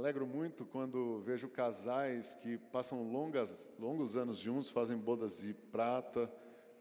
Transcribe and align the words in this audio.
alegro 0.00 0.26
muito 0.26 0.64
quando 0.64 1.20
vejo 1.20 1.46
casais 1.46 2.34
que 2.40 2.56
passam 2.72 3.02
longas, 3.02 3.70
longos 3.78 4.16
anos 4.16 4.38
juntos, 4.38 4.70
fazem 4.70 4.96
bodas 4.96 5.42
de 5.42 5.52
prata, 5.52 6.32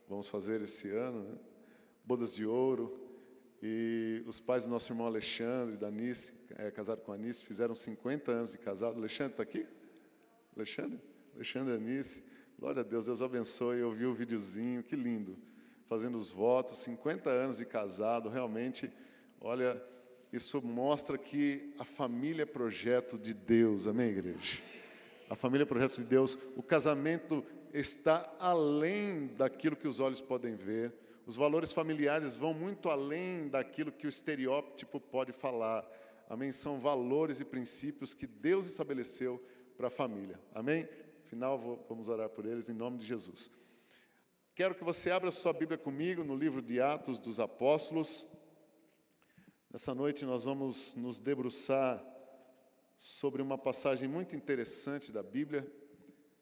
vamos 0.08 0.30
fazer 0.30 0.62
esse 0.62 0.90
ano, 0.90 1.24
né? 1.24 1.38
bodas 2.06 2.34
de 2.34 2.46
ouro. 2.46 2.98
E 3.62 4.24
os 4.26 4.40
pais 4.40 4.64
do 4.64 4.70
nosso 4.70 4.90
irmão 4.94 5.06
Alexandre, 5.06 5.76
da 5.76 5.92
Nice, 5.92 6.34
é, 6.56 6.72
casado 6.72 7.02
com 7.02 7.12
a 7.12 7.18
Nice, 7.18 7.44
fizeram 7.44 7.76
50 7.76 8.32
anos 8.32 8.54
de 8.54 8.58
casado. 8.58 8.98
Alexandre 8.98 9.34
está 9.34 9.44
aqui? 9.44 9.68
Alexandre? 10.56 11.02
Alexandre 11.36 11.74
Anice. 11.74 12.24
Glória 12.58 12.80
a 12.80 12.86
Deus, 12.86 13.06
Deus 13.06 13.22
abençoe. 13.22 13.80
Eu 13.80 13.92
vi 13.92 14.06
o 14.06 14.14
videozinho, 14.14 14.82
que 14.82 14.96
lindo. 14.96 15.38
Fazendo 15.90 16.18
os 16.18 16.32
votos, 16.32 16.78
50 16.80 17.30
anos 17.30 17.58
de 17.58 17.66
casado, 17.66 18.30
realmente, 18.30 18.90
olha, 19.42 19.84
isso 20.32 20.62
mostra 20.62 21.18
que 21.18 21.74
a 21.80 21.84
família 21.84 22.44
é 22.44 22.46
projeto 22.46 23.18
de 23.18 23.34
Deus, 23.34 23.88
amém, 23.88 24.10
igreja? 24.10 24.62
A 25.30 25.36
família 25.36 25.64
é 25.64 25.66
projeto 25.66 25.98
de 25.98 26.04
Deus. 26.04 26.38
O 26.56 26.62
casamento 26.64 27.44
está 27.74 28.32
além 28.40 29.28
daquilo 29.28 29.76
que 29.76 29.88
os 29.88 30.00
olhos 30.00 30.22
podem 30.22 30.56
ver. 30.56 30.94
Os 31.26 31.36
valores 31.36 31.72
familiares 31.72 32.36
vão 32.36 32.54
muito 32.54 32.90
além 32.90 33.48
daquilo 33.48 33.92
que 33.92 34.08
o 34.08 34.10
estereótipo 34.10 35.00
pode 35.00 35.32
falar. 35.32 35.88
Amém? 36.28 36.52
São 36.52 36.80
valores 36.80 37.40
e 37.40 37.46
princípios 37.46 38.14
que 38.14 38.28
Deus 38.28 38.68
estabeleceu 38.68 39.44
para 39.78 39.88
a 39.88 39.92
família. 39.92 40.40
Amém? 40.54 40.88
Final, 41.26 41.84
vamos 41.88 42.10
orar 42.10 42.30
por 42.30 42.46
eles 42.46 42.70
em 42.70 42.74
nome 42.74 42.98
de 42.98 43.06
Jesus. 43.06 43.52
Quero 44.56 44.76
que 44.76 44.84
você 44.84 45.10
abra 45.12 45.32
sua 45.32 45.54
Bíblia 45.54 45.78
comigo 45.78 46.24
no 46.24 46.36
livro 46.36 46.62
de 46.62 46.82
Atos 46.82 47.20
dos 47.20 47.40
Apóstolos. 47.40 48.28
Nessa 49.72 49.94
noite 49.94 50.26
nós 50.26 50.46
vamos 50.46 50.96
nos 50.96 51.20
debruçar 51.20 52.04
sobre 52.98 53.40
uma 53.40 53.56
passagem 53.56 54.08
muito 54.08 54.36
interessante 54.36 55.12
da 55.12 55.22
Bíblia, 55.22 55.72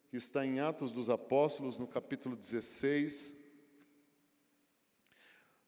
que 0.10 0.16
está 0.16 0.46
em 0.46 0.62
Atos 0.62 0.94
dos 0.94 1.10
Apóstolos, 1.10 1.78
no 1.78 1.86
capítulo 1.86 2.38
16. 2.38 3.36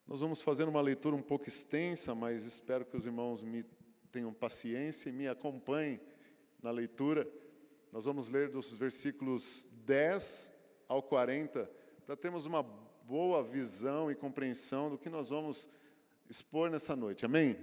Nós 0.07 0.21
vamos 0.21 0.41
fazer 0.41 0.69
uma 0.69 0.79
leitura 0.79 1.13
um 1.17 1.21
pouco 1.21 1.49
extensa, 1.49 2.15
mas 2.15 2.45
espero 2.45 2.85
que 2.85 2.95
os 2.95 3.05
irmãos 3.05 3.41
me 3.41 3.65
tenham 4.09 4.33
paciência 4.33 5.09
e 5.09 5.11
me 5.11 5.27
acompanhem 5.27 5.99
na 6.63 6.71
leitura. 6.71 7.29
Nós 7.91 8.05
vamos 8.05 8.29
ler 8.29 8.47
dos 8.47 8.71
versículos 8.71 9.67
10 9.85 10.49
ao 10.87 11.03
40, 11.03 11.69
para 12.05 12.15
termos 12.15 12.45
uma 12.45 12.63
boa 12.63 13.43
visão 13.43 14.09
e 14.09 14.15
compreensão 14.15 14.89
do 14.89 14.97
que 14.97 15.09
nós 15.09 15.29
vamos 15.29 15.67
expor 16.29 16.69
nessa 16.69 16.95
noite. 16.95 17.25
Amém? 17.25 17.57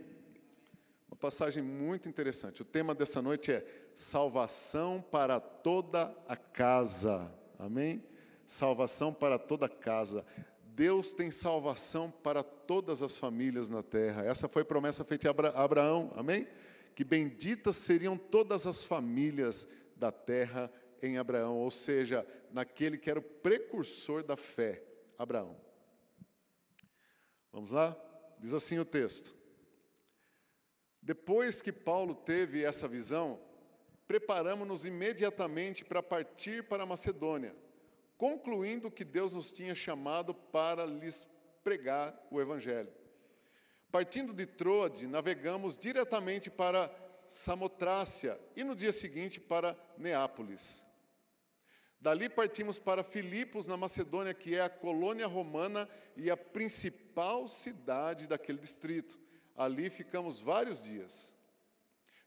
Uma 1.09 1.17
passagem 1.17 1.63
muito 1.63 2.09
interessante. 2.09 2.63
O 2.63 2.65
tema 2.65 2.95
dessa 2.95 3.23
noite 3.23 3.53
é 3.53 3.65
salvação 3.95 5.01
para 5.11 5.39
toda 5.39 6.15
a 6.29 6.37
casa. 6.37 7.33
Amém? 7.59 8.03
Salvação 8.47 9.15
para 9.15 9.39
toda 9.39 9.67
a 9.67 9.69
casa. 9.69 10.27
Deus 10.65 11.15
tem 11.15 11.31
salvação 11.31 12.11
para 12.11 12.43
todas 12.43 13.03
as 13.03 13.17
famílias 13.17 13.71
na 13.71 13.83
terra. 13.83 14.25
Essa 14.25 14.49
foi 14.49 14.63
a 14.63 14.67
promessa 14.67 15.05
feita 15.05 15.29
a 15.29 15.63
Abraão. 15.65 16.13
Amém? 16.17 16.47
Que 16.95 17.05
benditas 17.05 17.77
seriam 17.77 18.19
todas 18.19 18.67
as 18.67 18.83
famílias 18.83 19.67
da 19.97 20.11
terra 20.11 20.71
em 21.03 21.19
Abraão, 21.19 21.57
ou 21.57 21.71
seja, 21.71 22.27
naquele 22.53 22.99
que 22.99 23.09
era 23.09 23.19
o 23.19 23.23
precursor 23.23 24.23
da 24.23 24.37
fé, 24.37 24.83
Abraão. 25.19 25.57
Vamos 27.53 27.73
lá? 27.73 27.97
Diz 28.39 28.53
assim 28.53 28.79
o 28.79 28.85
texto. 28.85 29.35
Depois 31.01 31.63
que 31.63 31.73
Paulo 31.73 32.15
teve 32.15 32.65
essa 32.65 32.89
visão, 32.89 33.41
preparamos-nos 34.07 34.85
imediatamente 34.85 35.85
para 35.85 36.03
partir 36.03 36.65
para 36.65 36.85
Macedônia, 36.85 37.55
concluindo 38.19 38.91
que 38.91 39.05
Deus 39.05 39.33
nos 39.33 39.53
tinha 39.53 39.75
chamado 39.75 40.35
para 40.35 40.85
lhes 40.85 41.27
pregar 41.63 42.17
o 42.31 42.41
Evangelho. 42.41 42.93
Partindo 43.91 44.35
de 44.35 44.47
Troade, 44.47 45.07
navegamos 45.07 45.79
diretamente 45.79 46.51
para 46.51 46.95
Samotrácia 47.29 48.39
e 48.55 48.63
no 48.63 48.75
dia 48.75 48.93
seguinte 48.93 49.41
para 49.41 49.77
Neápolis. 49.97 50.85
Dali 52.01 52.29
partimos 52.29 52.79
para 52.79 53.03
Filipos, 53.03 53.67
na 53.67 53.77
Macedônia, 53.77 54.35
que 54.35 54.55
é 54.55 54.61
a 54.61 54.69
colônia 54.69 55.27
romana 55.27 55.89
e 56.17 56.31
a 56.31 56.37
principal 56.37 57.06
cidade 57.49 58.27
daquele 58.27 58.59
distrito. 58.59 59.19
Ali 59.57 59.89
ficamos 59.89 60.39
vários 60.39 60.85
dias. 60.85 61.35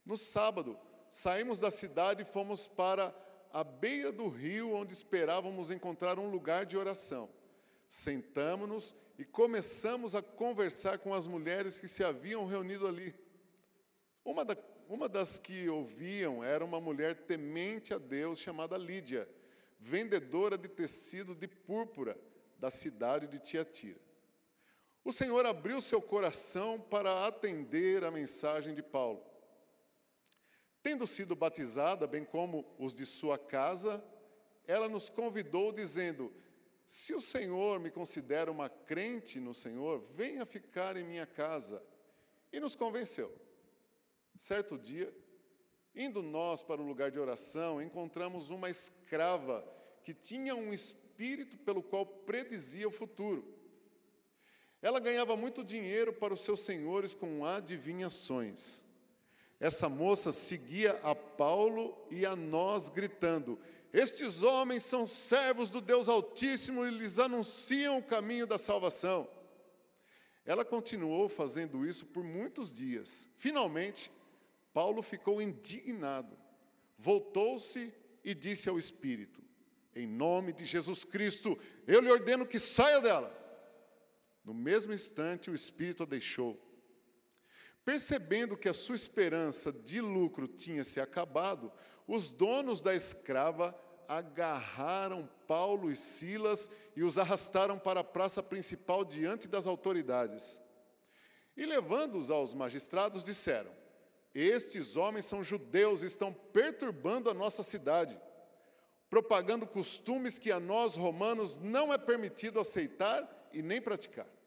No 0.06 0.18
sábado, 0.18 0.78
saímos 1.10 1.60
da 1.60 1.70
cidade 1.70 2.24
e 2.24 2.26
fomos 2.26 2.68
para 2.68 3.14
a 3.52 3.64
beira 3.64 4.12
do 4.12 4.28
rio, 4.28 4.74
onde 4.74 4.94
esperávamos 4.94 5.72
encontrar 5.72 6.18
um 6.18 6.30
lugar 6.30 6.66
de 6.66 6.78
oração. 6.78 7.30
Sentamos-nos 7.88 8.96
e 9.18 9.26
começamos 9.26 10.16
a 10.16 10.22
conversar 10.22 11.00
com 11.00 11.14
as 11.14 11.28
mulheres 11.28 11.78
que 11.78 11.88
se 11.88 12.04
haviam 12.04 12.46
reunido 12.46 12.88
ali. 12.88 13.14
Uma, 14.24 14.46
da, 14.46 14.56
uma 14.88 15.10
das 15.10 15.38
que 15.38 15.68
ouviam 15.70 16.44
era 16.44 16.64
uma 16.64 16.80
mulher 16.80 17.16
temente 17.16 17.94
a 17.94 17.98
Deus 17.98 18.40
chamada 18.40 18.78
Lídia, 18.78 19.28
vendedora 19.80 20.58
de 20.58 20.68
tecido 20.68 21.36
de 21.36 21.48
púrpura 21.48 22.18
da 22.58 22.70
cidade 22.70 23.28
de 23.28 23.40
Tiatira. 23.40 24.09
O 25.04 25.12
Senhor 25.12 25.46
abriu 25.46 25.80
seu 25.80 26.02
coração 26.02 26.80
para 26.80 27.26
atender 27.26 28.04
a 28.04 28.12
mensagem 28.12 28.74
de 28.74 28.84
Paulo. 28.84 29.24
Tendo 30.82 31.06
sido 31.08 31.36
batizada, 31.36 32.08
bem 32.08 32.24
como 32.24 32.66
os 32.78 32.94
de 32.94 33.06
sua 33.06 33.38
casa, 33.38 34.04
ela 34.66 34.88
nos 34.88 35.10
convidou, 35.10 35.72
dizendo: 35.72 36.32
Se 36.86 37.14
o 37.14 37.22
Senhor 37.22 37.80
me 37.80 37.90
considera 37.90 38.52
uma 38.52 38.70
crente 38.70 39.40
no 39.40 39.54
Senhor, 39.54 40.00
venha 40.14 40.46
ficar 40.46 40.96
em 40.96 41.04
minha 41.04 41.26
casa. 41.26 41.84
E 42.52 42.60
nos 42.60 42.76
convenceu. 42.76 43.32
Certo 44.36 44.78
dia, 44.78 45.14
indo 45.94 46.22
nós 46.22 46.64
para 46.64 46.82
o 46.82 46.86
lugar 46.86 47.12
de 47.12 47.20
oração, 47.20 47.82
encontramos 47.82 48.50
uma 48.50 48.70
escrava 48.70 49.68
que 50.04 50.14
tinha 50.14 50.56
um 50.56 50.74
espírito 50.74 51.58
pelo 51.58 51.84
qual 51.84 52.06
predizia 52.06 52.88
o 52.88 52.92
futuro. 52.92 53.59
Ela 54.82 55.00
ganhava 55.00 55.36
muito 55.36 55.64
dinheiro 55.64 56.14
para 56.14 56.34
os 56.34 56.42
seus 56.42 56.62
senhores 56.62 57.14
com 57.14 57.46
adivinhações. 57.46 58.84
Essa 59.60 59.90
moça 59.90 60.32
seguia 60.32 60.94
a 61.04 61.14
Paulo 61.14 61.98
e 62.10 62.26
a 62.26 62.34
nós, 62.36 62.88
gritando: 62.88 63.60
Estes 63.92 64.42
homens 64.42 64.84
são 64.84 65.06
servos 65.06 65.70
do 65.70 65.82
Deus 65.82 66.08
Altíssimo 66.08 66.86
e 66.86 66.92
lhes 66.92 67.20
anunciam 67.20 67.98
o 67.98 68.04
caminho 68.04 68.48
da 68.48 68.58
salvação. 68.58 69.30
Ela 70.46 70.64
continuou 70.64 71.28
fazendo 71.28 71.86
isso 71.86 72.06
por 72.06 72.24
muitos 72.24 72.74
dias. 72.74 73.30
Finalmente, 73.38 74.10
Paulo 74.74 75.02
ficou 75.02 75.42
indignado, 75.42 76.38
voltou-se 76.98 77.94
e 78.24 78.34
disse 78.34 78.70
ao 78.70 78.78
Espírito: 78.78 79.44
Em 79.94 80.08
nome 80.08 80.54
de 80.54 80.64
Jesus 80.64 81.04
Cristo, 81.04 81.60
eu 81.86 82.00
lhe 82.00 82.10
ordeno 82.10 82.46
que 82.46 82.60
saia 82.60 83.02
dela. 83.02 83.39
No 84.50 84.56
mesmo 84.56 84.92
instante, 84.92 85.52
o 85.52 85.54
Espírito 85.54 86.02
a 86.02 86.06
deixou. 86.08 86.60
Percebendo 87.86 88.58
que 88.58 88.68
a 88.68 88.74
sua 88.74 88.96
esperança 88.96 89.72
de 89.72 90.02
lucro 90.02 90.48
tinha 90.48 90.84
se 90.84 91.00
acabado, 91.00 91.72
os 92.08 92.32
donos 92.32 92.82
da 92.82 92.96
escrava 92.96 93.80
agarraram 94.08 95.30
Paulo 95.48 95.92
e 95.92 95.96
Silas 95.96 96.68
e 96.96 97.04
os 97.04 97.20
arrastaram 97.20 97.78
para 97.78 98.00
a 98.00 98.04
praça 98.04 98.42
principal 98.42 99.06
diante 99.06 99.48
das 99.48 99.68
autoridades. 99.68 100.60
E 101.56 101.64
levando-os 101.64 102.32
aos 102.32 102.56
magistrados, 102.56 103.24
disseram: 103.24 103.72
estes 104.34 104.98
homens 104.98 105.26
são 105.26 105.44
judeus 105.44 106.02
e 106.02 106.08
estão 106.08 106.34
perturbando 106.34 107.30
a 107.30 107.36
nossa 107.36 107.62
cidade, 107.62 108.20
propagando 109.12 109.68
costumes 109.68 110.40
que 110.40 110.52
a 110.52 110.60
nós 110.60 110.96
romanos 110.96 111.60
não 111.60 111.94
é 111.94 112.00
permitido 112.00 112.60
aceitar 112.60 113.48
e 113.54 113.62
nem 113.62 113.80
praticar. 113.80 114.39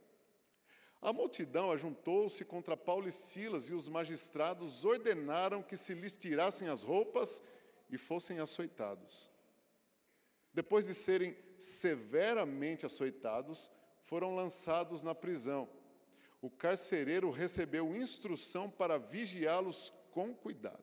A 1.02 1.12
multidão 1.12 1.70
ajuntou-se 1.70 2.44
contra 2.44 2.76
Paulo 2.76 3.06
e 3.08 3.12
Silas 3.12 3.68
e 3.68 3.74
os 3.74 3.88
magistrados 3.88 4.84
ordenaram 4.84 5.62
que 5.62 5.76
se 5.76 5.92
lhes 5.92 6.16
tirassem 6.16 6.68
as 6.68 6.82
roupas 6.82 7.42
e 7.90 7.98
fossem 7.98 8.38
açoitados. 8.38 9.30
Depois 10.54 10.86
de 10.86 10.94
serem 10.94 11.36
severamente 11.58 12.86
açoitados, 12.86 13.70
foram 14.04 14.34
lançados 14.34 15.02
na 15.02 15.14
prisão 15.14 15.68
o 16.42 16.50
carcereiro 16.50 17.30
recebeu 17.30 17.94
instrução 17.94 18.68
para 18.68 18.98
vigiá-los 18.98 19.94
com 20.10 20.34
cuidado. 20.34 20.82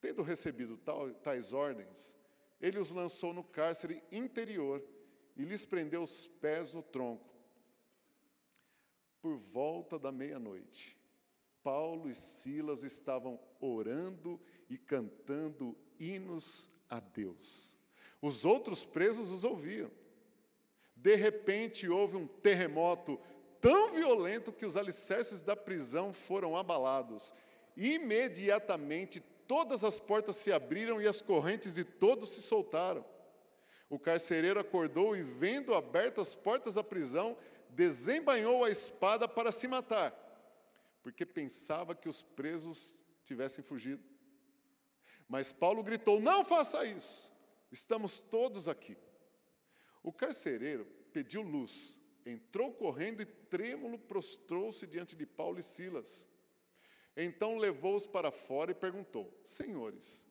Tendo 0.00 0.22
recebido 0.22 0.78
tais 1.20 1.52
ordens, 1.52 2.16
ele 2.60 2.78
os 2.78 2.92
lançou 2.92 3.34
no 3.34 3.42
cárcere 3.42 4.00
interior 4.12 4.80
e 5.36 5.42
lhes 5.42 5.64
prendeu 5.64 6.00
os 6.00 6.28
pés 6.28 6.72
no 6.72 6.82
tronco. 6.82 7.28
Por 9.28 9.36
volta 9.36 9.98
da 9.98 10.10
meia-noite, 10.10 10.96
Paulo 11.62 12.08
e 12.08 12.14
Silas 12.14 12.82
estavam 12.82 13.38
orando 13.60 14.40
e 14.70 14.78
cantando 14.78 15.76
hinos 16.00 16.66
a 16.88 16.98
Deus. 16.98 17.76
Os 18.22 18.46
outros 18.46 18.86
presos 18.86 19.30
os 19.30 19.44
ouviam. 19.44 19.90
De 20.96 21.14
repente 21.14 21.86
houve 21.90 22.16
um 22.16 22.26
terremoto 22.26 23.20
tão 23.60 23.92
violento 23.92 24.50
que 24.50 24.64
os 24.64 24.78
alicerces 24.78 25.42
da 25.42 25.54
prisão 25.54 26.10
foram 26.10 26.56
abalados. 26.56 27.34
Imediatamente 27.76 29.20
todas 29.46 29.84
as 29.84 30.00
portas 30.00 30.36
se 30.36 30.50
abriram 30.50 31.02
e 31.02 31.06
as 31.06 31.20
correntes 31.20 31.74
de 31.74 31.84
todos 31.84 32.30
se 32.30 32.40
soltaram. 32.40 33.04
O 33.90 33.98
carcereiro 33.98 34.58
acordou 34.58 35.14
e, 35.14 35.22
vendo 35.22 35.74
abertas 35.74 36.28
as 36.28 36.34
portas 36.34 36.76
da 36.76 36.82
prisão, 36.82 37.36
desembainhou 37.70 38.64
a 38.64 38.70
espada 38.70 39.28
para 39.28 39.52
se 39.52 39.68
matar, 39.68 40.12
porque 41.02 41.24
pensava 41.24 41.94
que 41.94 42.08
os 42.08 42.22
presos 42.22 43.02
tivessem 43.24 43.62
fugido. 43.62 44.02
Mas 45.28 45.52
Paulo 45.52 45.82
gritou: 45.82 46.20
Não 46.20 46.44
faça 46.44 46.84
isso, 46.86 47.30
estamos 47.70 48.20
todos 48.20 48.68
aqui. 48.68 48.96
O 50.02 50.12
carcereiro 50.12 50.84
pediu 51.12 51.42
luz, 51.42 52.00
entrou 52.24 52.72
correndo 52.72 53.20
e 53.20 53.26
trêmulo 53.26 53.98
prostrou-se 53.98 54.86
diante 54.86 55.14
de 55.16 55.26
Paulo 55.26 55.58
e 55.58 55.62
Silas. 55.62 56.28
Então 57.16 57.56
levou-os 57.56 58.06
para 58.06 58.30
fora 58.30 58.70
e 58.70 58.74
perguntou: 58.74 59.38
Senhores, 59.44 60.26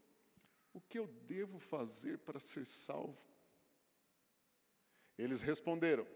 o 0.73 0.81
que 0.81 0.97
eu 0.97 1.07
devo 1.07 1.59
fazer 1.59 2.19
para 2.19 2.39
ser 2.39 2.65
salvo? 2.65 3.17
Eles 5.17 5.41
responderam: 5.41 6.07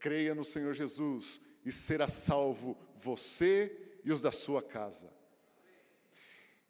Creia 0.00 0.34
no 0.34 0.44
Senhor 0.44 0.72
Jesus 0.72 1.40
e 1.64 1.70
será 1.70 2.08
salvo 2.08 2.76
você 2.96 3.98
e 4.02 4.10
os 4.10 4.22
da 4.22 4.32
sua 4.32 4.62
casa. 4.62 5.12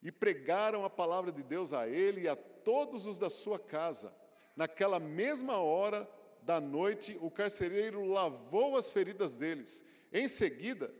E 0.03 0.11
pregaram 0.11 0.85
a 0.85 0.91
palavra 0.91 1.31
de 1.31 1.43
Deus 1.43 1.73
a 1.73 1.88
ele 1.88 2.23
e 2.23 2.29
a 2.29 2.35
todos 2.35 3.06
os 3.06 3.19
da 3.19 3.31
sua 3.31 3.59
casa. 3.59 4.12
Naquela 4.56 4.99
mesma 4.99 5.59
hora 5.59 6.11
da 6.43 6.61
noite, 6.61 7.17
o 7.21 7.31
carcereiro 7.31 8.05
lavou 8.05 8.77
as 8.77 8.91
feridas 8.91 9.37
deles. 9.37 9.85
Em 10.12 10.27
seguida, 10.27 10.93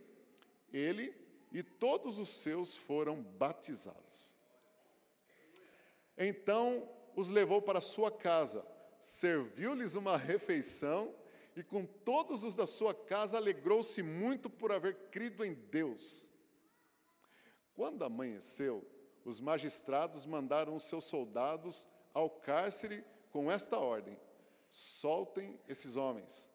ele 0.71 1.13
e 1.51 1.61
todos 1.61 2.17
os 2.17 2.29
seus 2.29 2.77
foram 2.77 3.21
batizados. 3.21 4.37
Então 6.17 6.87
os 7.13 7.29
levou 7.29 7.61
para 7.61 7.81
sua 7.81 8.09
casa, 8.09 8.65
serviu-lhes 9.01 9.95
uma 9.95 10.15
refeição 10.15 11.13
e 11.55 11.63
com 11.63 11.85
todos 11.85 12.43
os 12.43 12.55
da 12.55 12.65
sua 12.65 12.93
casa 12.93 13.37
alegrou-se 13.37 14.01
muito 14.01 14.49
por 14.49 14.71
haver 14.71 14.95
crido 15.09 15.43
em 15.43 15.53
Deus. 15.53 16.29
Quando 17.73 18.03
amanheceu, 18.03 18.85
os 19.25 19.39
magistrados 19.39 20.25
mandaram 20.25 20.75
os 20.75 20.83
seus 20.83 21.03
soldados 21.05 21.87
ao 22.13 22.29
cárcere 22.29 23.03
com 23.31 23.51
esta 23.51 23.77
ordem: 23.77 24.19
soltem 24.69 25.59
esses 25.67 25.95
homens. 25.95 26.49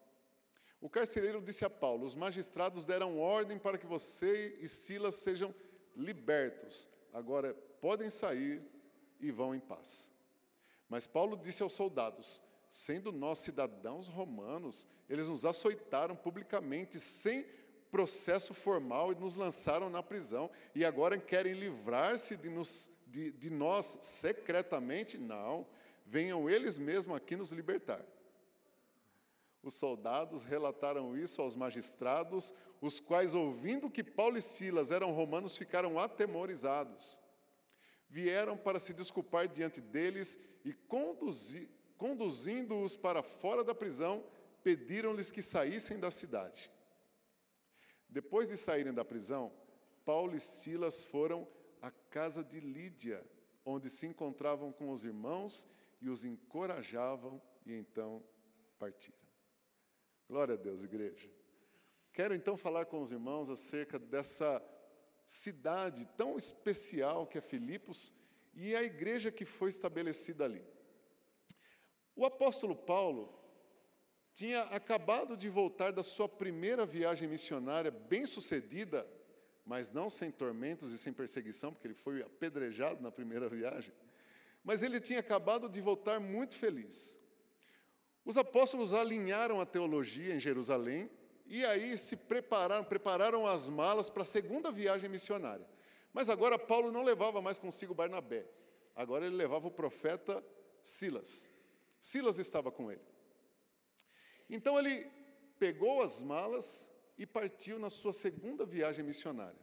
O 0.79 0.89
carcereiro 0.89 1.41
disse 1.41 1.65
a 1.65 1.69
Paulo: 1.69 2.05
Os 2.05 2.15
magistrados 2.15 2.85
deram 2.85 3.19
ordem 3.19 3.57
para 3.57 3.77
que 3.77 3.85
você 3.85 4.57
e 4.59 4.67
Silas 4.67 5.15
sejam 5.15 5.53
libertos. 5.95 6.89
Agora 7.13 7.53
podem 7.81 8.09
sair 8.09 8.61
e 9.19 9.31
vão 9.31 9.55
em 9.55 9.59
paz. 9.59 10.11
Mas 10.87 11.07
Paulo 11.07 11.35
disse 11.35 11.63
aos 11.63 11.73
soldados: 11.73 12.41
Sendo 12.69 13.11
nós 13.11 13.39
cidadãos 13.39 14.07
romanos, 14.07 14.87
eles 15.09 15.27
nos 15.27 15.45
açoitaram 15.45 16.15
publicamente, 16.15 16.99
sem 16.99 17.45
processo 17.89 18.53
formal, 18.53 19.11
e 19.11 19.15
nos 19.15 19.35
lançaram 19.35 19.89
na 19.89 20.03
prisão. 20.03 20.49
E 20.75 20.83
agora 20.83 21.17
querem 21.17 21.53
livrar-se 21.53 22.35
de, 22.35 22.49
de, 23.07 23.31
de 23.31 23.49
nós 23.49 23.97
secretamente? 24.01 25.17
Não. 25.17 25.65
Venham 26.05 26.49
eles 26.49 26.77
mesmos 26.77 27.15
aqui 27.15 27.35
nos 27.35 27.51
libertar. 27.51 28.05
Os 29.63 29.73
soldados 29.73 30.43
relataram 30.43 31.17
isso 31.17 31.41
aos 31.41 31.55
magistrados, 31.55 32.53
os 32.79 32.99
quais, 32.99 33.33
ouvindo 33.33 33.89
que 33.89 34.03
Paulo 34.03 34.37
e 34.37 34.41
Silas 34.41 34.91
eram 34.91 35.11
romanos, 35.11 35.57
ficaram 35.57 35.97
atemorizados. 35.99 37.19
Vieram 38.09 38.55
para 38.55 38.79
se 38.79 38.93
desculpar 38.93 39.47
diante 39.47 39.81
deles 39.81 40.39
e, 40.63 40.73
conduzi, 40.73 41.69
conduzindo-os 41.97 42.95
para 42.95 43.23
fora 43.23 43.63
da 43.63 43.73
prisão, 43.73 44.23
pediram-lhes 44.63 45.31
que 45.31 45.41
saíssem 45.41 45.99
da 45.99 46.11
cidade. 46.11 46.71
Depois 48.07 48.49
de 48.49 48.57
saírem 48.57 48.93
da 48.93 49.03
prisão, 49.03 49.51
Paulo 50.05 50.35
e 50.35 50.39
Silas 50.39 51.03
foram 51.03 51.47
à 51.81 51.91
casa 51.91 52.43
de 52.43 52.59
Lídia, 52.59 53.25
onde 53.65 53.89
se 53.89 54.05
encontravam 54.05 54.71
com 54.71 54.91
os 54.91 55.03
irmãos 55.03 55.67
e 56.01 56.09
os 56.09 56.23
encorajavam, 56.23 57.41
e 57.65 57.73
então 57.73 58.23
partiram. 58.79 59.17
Glória 60.29 60.53
a 60.53 60.57
Deus, 60.57 60.83
igreja. 60.83 61.29
Quero 62.13 62.33
então 62.33 62.55
falar 62.55 62.85
com 62.85 63.01
os 63.01 63.11
irmãos 63.11 63.49
acerca 63.49 63.99
dessa 63.99 64.63
cidade 65.25 66.07
tão 66.17 66.37
especial 66.37 67.27
que 67.27 67.37
é 67.37 67.41
Filipos 67.41 68.13
e 68.53 68.75
a 68.75 68.81
igreja 68.81 69.31
que 69.31 69.45
foi 69.45 69.69
estabelecida 69.69 70.45
ali. 70.45 70.65
O 72.17 72.25
apóstolo 72.25 72.75
Paulo 72.75 73.31
tinha 74.33 74.63
acabado 74.63 75.37
de 75.37 75.47
voltar 75.49 75.91
da 75.91 76.01
sua 76.01 76.27
primeira 76.27 76.83
viagem 76.83 77.29
missionária, 77.29 77.91
bem 77.91 78.25
sucedida, 78.25 79.07
mas 79.63 79.91
não 79.91 80.09
sem 80.09 80.31
tormentos 80.31 80.91
e 80.91 80.97
sem 80.97 81.13
perseguição, 81.13 81.71
porque 81.71 81.85
ele 81.85 81.93
foi 81.93 82.23
apedrejado 82.23 83.03
na 83.03 83.11
primeira 83.11 83.47
viagem. 83.47 83.93
Mas 84.63 84.81
ele 84.81 84.99
tinha 84.99 85.19
acabado 85.19 85.69
de 85.69 85.79
voltar 85.79 86.19
muito 86.19 86.55
feliz. 86.55 87.19
Os 88.25 88.35
apóstolos 88.35 88.95
alinharam 88.95 89.61
a 89.61 89.65
teologia 89.65 90.33
em 90.33 90.39
Jerusalém 90.39 91.11
e 91.45 91.63
aí 91.63 91.95
se 91.99 92.15
prepararam, 92.15 92.83
prepararam 92.83 93.45
as 93.45 93.69
malas 93.69 94.09
para 94.09 94.23
a 94.23 94.25
segunda 94.25 94.71
viagem 94.71 95.07
missionária. 95.07 95.67
Mas 96.11 96.29
agora 96.29 96.57
Paulo 96.57 96.91
não 96.91 97.03
levava 97.03 97.43
mais 97.43 97.59
consigo 97.59 97.93
Barnabé. 97.93 98.43
Agora 98.95 99.27
ele 99.27 99.35
levava 99.35 99.67
o 99.67 99.71
profeta 99.71 100.43
Silas. 100.83 101.47
Silas 102.07 102.37
estava 102.37 102.71
com 102.71 102.89
ele. 102.89 103.01
Então 104.49 104.79
ele 104.79 105.11
pegou 105.59 106.01
as 106.01 106.21
malas 106.21 106.89
e 107.17 107.25
partiu 107.25 107.77
na 107.77 107.89
sua 107.89 108.13
segunda 108.13 108.65
viagem 108.65 109.03
missionária. 109.03 109.59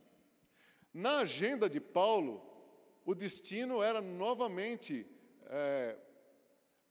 Na 0.93 1.21
agenda 1.21 1.71
de 1.71 1.81
Paulo, 1.81 2.33
o 3.05 3.15
destino 3.15 3.83
era 3.83 4.03
novamente 4.03 5.07
é, 5.47 5.97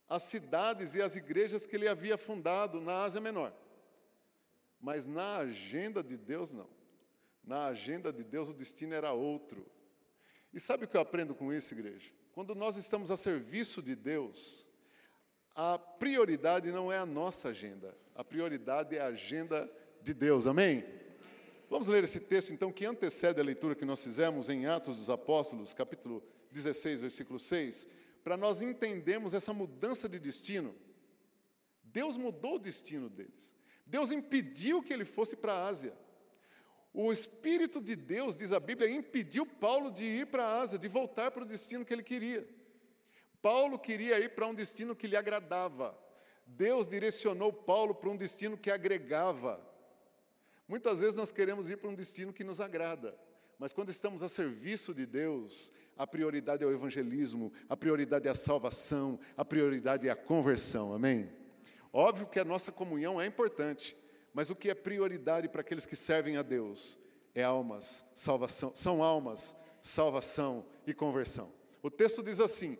as 0.08 0.24
cidades 0.24 0.96
e 0.96 1.00
as 1.00 1.14
igrejas 1.14 1.66
que 1.66 1.76
ele 1.76 1.86
havia 1.86 2.18
fundado 2.18 2.80
na 2.80 3.04
Ásia 3.04 3.20
Menor. 3.20 3.54
Mas 4.80 5.06
na 5.06 5.36
agenda 5.36 6.02
de 6.02 6.16
Deus, 6.16 6.50
não. 6.50 6.68
Na 7.44 7.66
agenda 7.66 8.12
de 8.12 8.24
Deus, 8.24 8.48
o 8.48 8.54
destino 8.54 8.92
era 8.92 9.12
outro. 9.12 9.64
E 10.52 10.58
sabe 10.58 10.84
o 10.84 10.88
que 10.88 10.96
eu 10.96 11.00
aprendo 11.00 11.32
com 11.32 11.52
isso, 11.52 11.74
igreja? 11.74 12.10
Quando 12.32 12.56
nós 12.56 12.76
estamos 12.76 13.10
a 13.12 13.16
serviço 13.16 13.80
de 13.80 13.94
Deus, 13.94 14.68
a 15.54 15.78
prioridade 15.78 16.70
não 16.70 16.90
é 16.90 16.98
a 16.98 17.06
nossa 17.06 17.50
agenda, 17.50 17.96
a 18.14 18.24
prioridade 18.24 18.96
é 18.96 19.00
a 19.00 19.06
agenda 19.06 19.70
de 20.02 20.12
Deus, 20.12 20.46
amém? 20.46 20.84
Vamos 21.70 21.88
ler 21.88 22.04
esse 22.04 22.20
texto, 22.20 22.52
então, 22.52 22.72
que 22.72 22.84
antecede 22.84 23.40
a 23.40 23.44
leitura 23.44 23.74
que 23.74 23.84
nós 23.84 24.02
fizemos 24.02 24.48
em 24.48 24.66
Atos 24.66 24.96
dos 24.96 25.10
Apóstolos, 25.10 25.72
capítulo 25.74 26.22
16, 26.50 27.00
versículo 27.00 27.38
6 27.38 27.88
para 28.24 28.38
nós 28.38 28.62
entendermos 28.62 29.34
essa 29.34 29.52
mudança 29.52 30.08
de 30.08 30.18
destino. 30.18 30.74
Deus 31.82 32.16
mudou 32.16 32.56
o 32.56 32.58
destino 32.58 33.10
deles. 33.10 33.54
Deus 33.86 34.10
impediu 34.10 34.82
que 34.82 34.92
ele 34.94 35.04
fosse 35.04 35.36
para 35.36 35.52
a 35.52 35.66
Ásia. 35.66 35.94
O 36.92 37.12
Espírito 37.12 37.82
de 37.82 37.94
Deus, 37.94 38.34
diz 38.34 38.50
a 38.50 38.58
Bíblia, 38.58 38.88
impediu 38.88 39.44
Paulo 39.44 39.90
de 39.90 40.04
ir 40.04 40.26
para 40.28 40.46
a 40.46 40.60
Ásia, 40.62 40.78
de 40.78 40.88
voltar 40.88 41.30
para 41.30 41.42
o 41.42 41.46
destino 41.46 41.84
que 41.84 41.92
ele 41.92 42.02
queria. 42.02 42.48
Paulo 43.44 43.78
queria 43.78 44.18
ir 44.18 44.30
para 44.30 44.46
um 44.46 44.54
destino 44.54 44.96
que 44.96 45.06
lhe 45.06 45.16
agradava. 45.16 45.94
Deus 46.46 46.88
direcionou 46.88 47.52
Paulo 47.52 47.94
para 47.94 48.08
um 48.08 48.16
destino 48.16 48.56
que 48.56 48.70
agregava. 48.70 49.60
Muitas 50.66 51.00
vezes 51.00 51.14
nós 51.14 51.30
queremos 51.30 51.68
ir 51.68 51.76
para 51.76 51.90
um 51.90 51.94
destino 51.94 52.32
que 52.32 52.42
nos 52.42 52.58
agrada, 52.58 53.14
mas 53.58 53.70
quando 53.70 53.90
estamos 53.90 54.22
a 54.22 54.30
serviço 54.30 54.94
de 54.94 55.04
Deus, 55.04 55.70
a 55.94 56.06
prioridade 56.06 56.64
é 56.64 56.66
o 56.66 56.72
evangelismo, 56.72 57.52
a 57.68 57.76
prioridade 57.76 58.26
é 58.26 58.30
a 58.30 58.34
salvação, 58.34 59.20
a 59.36 59.44
prioridade 59.44 60.08
é 60.08 60.10
a 60.10 60.16
conversão, 60.16 60.94
amém? 60.94 61.30
Óbvio 61.92 62.26
que 62.26 62.40
a 62.40 62.46
nossa 62.46 62.72
comunhão 62.72 63.20
é 63.20 63.26
importante, 63.26 63.94
mas 64.32 64.48
o 64.48 64.56
que 64.56 64.70
é 64.70 64.74
prioridade 64.74 65.50
para 65.50 65.60
aqueles 65.60 65.84
que 65.84 65.96
servem 65.96 66.38
a 66.38 66.42
Deus 66.42 66.98
é 67.34 67.42
almas, 67.42 68.06
salvação, 68.14 68.74
são 68.74 69.02
almas, 69.02 69.54
salvação 69.82 70.64
e 70.86 70.94
conversão. 70.94 71.52
O 71.82 71.90
texto 71.90 72.22
diz 72.22 72.40
assim: 72.40 72.78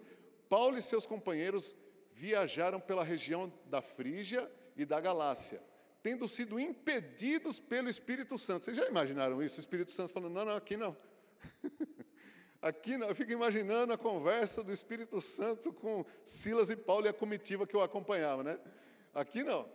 Paulo 0.54 0.78
e 0.78 0.82
seus 0.82 1.04
companheiros 1.04 1.76
viajaram 2.12 2.78
pela 2.78 3.02
região 3.02 3.52
da 3.66 3.82
Frígia 3.82 4.49
e 4.76 4.84
da 4.84 5.00
Galácia, 5.00 5.61
tendo 6.00 6.28
sido 6.28 6.61
impedidos 6.61 7.58
pelo 7.58 7.88
Espírito 7.88 8.38
Santo. 8.38 8.64
Vocês 8.64 8.76
já 8.76 8.87
imaginaram 8.87 9.42
isso? 9.42 9.56
O 9.56 9.61
Espírito 9.61 9.90
Santo 9.90 10.12
falando: 10.12 10.32
não, 10.32 10.44
não, 10.44 10.54
aqui 10.54 10.76
não. 10.76 10.96
aqui 12.62 12.96
não. 12.96 13.08
Eu 13.08 13.16
fico 13.16 13.32
imaginando 13.32 13.92
a 13.92 13.99
conversa 13.99 14.62
do 14.62 14.70
Espírito 14.70 15.20
Santo 15.20 15.73
com 15.73 16.06
Silas 16.25 16.70
e 16.70 16.76
Paulo 16.76 17.06
e 17.06 17.08
a 17.08 17.12
comitiva 17.12 17.66
que 17.66 17.75
eu 17.75 17.82
acompanhava, 17.82 18.44
né? 18.44 18.56
Aqui 19.12 19.42
não. 19.42 19.68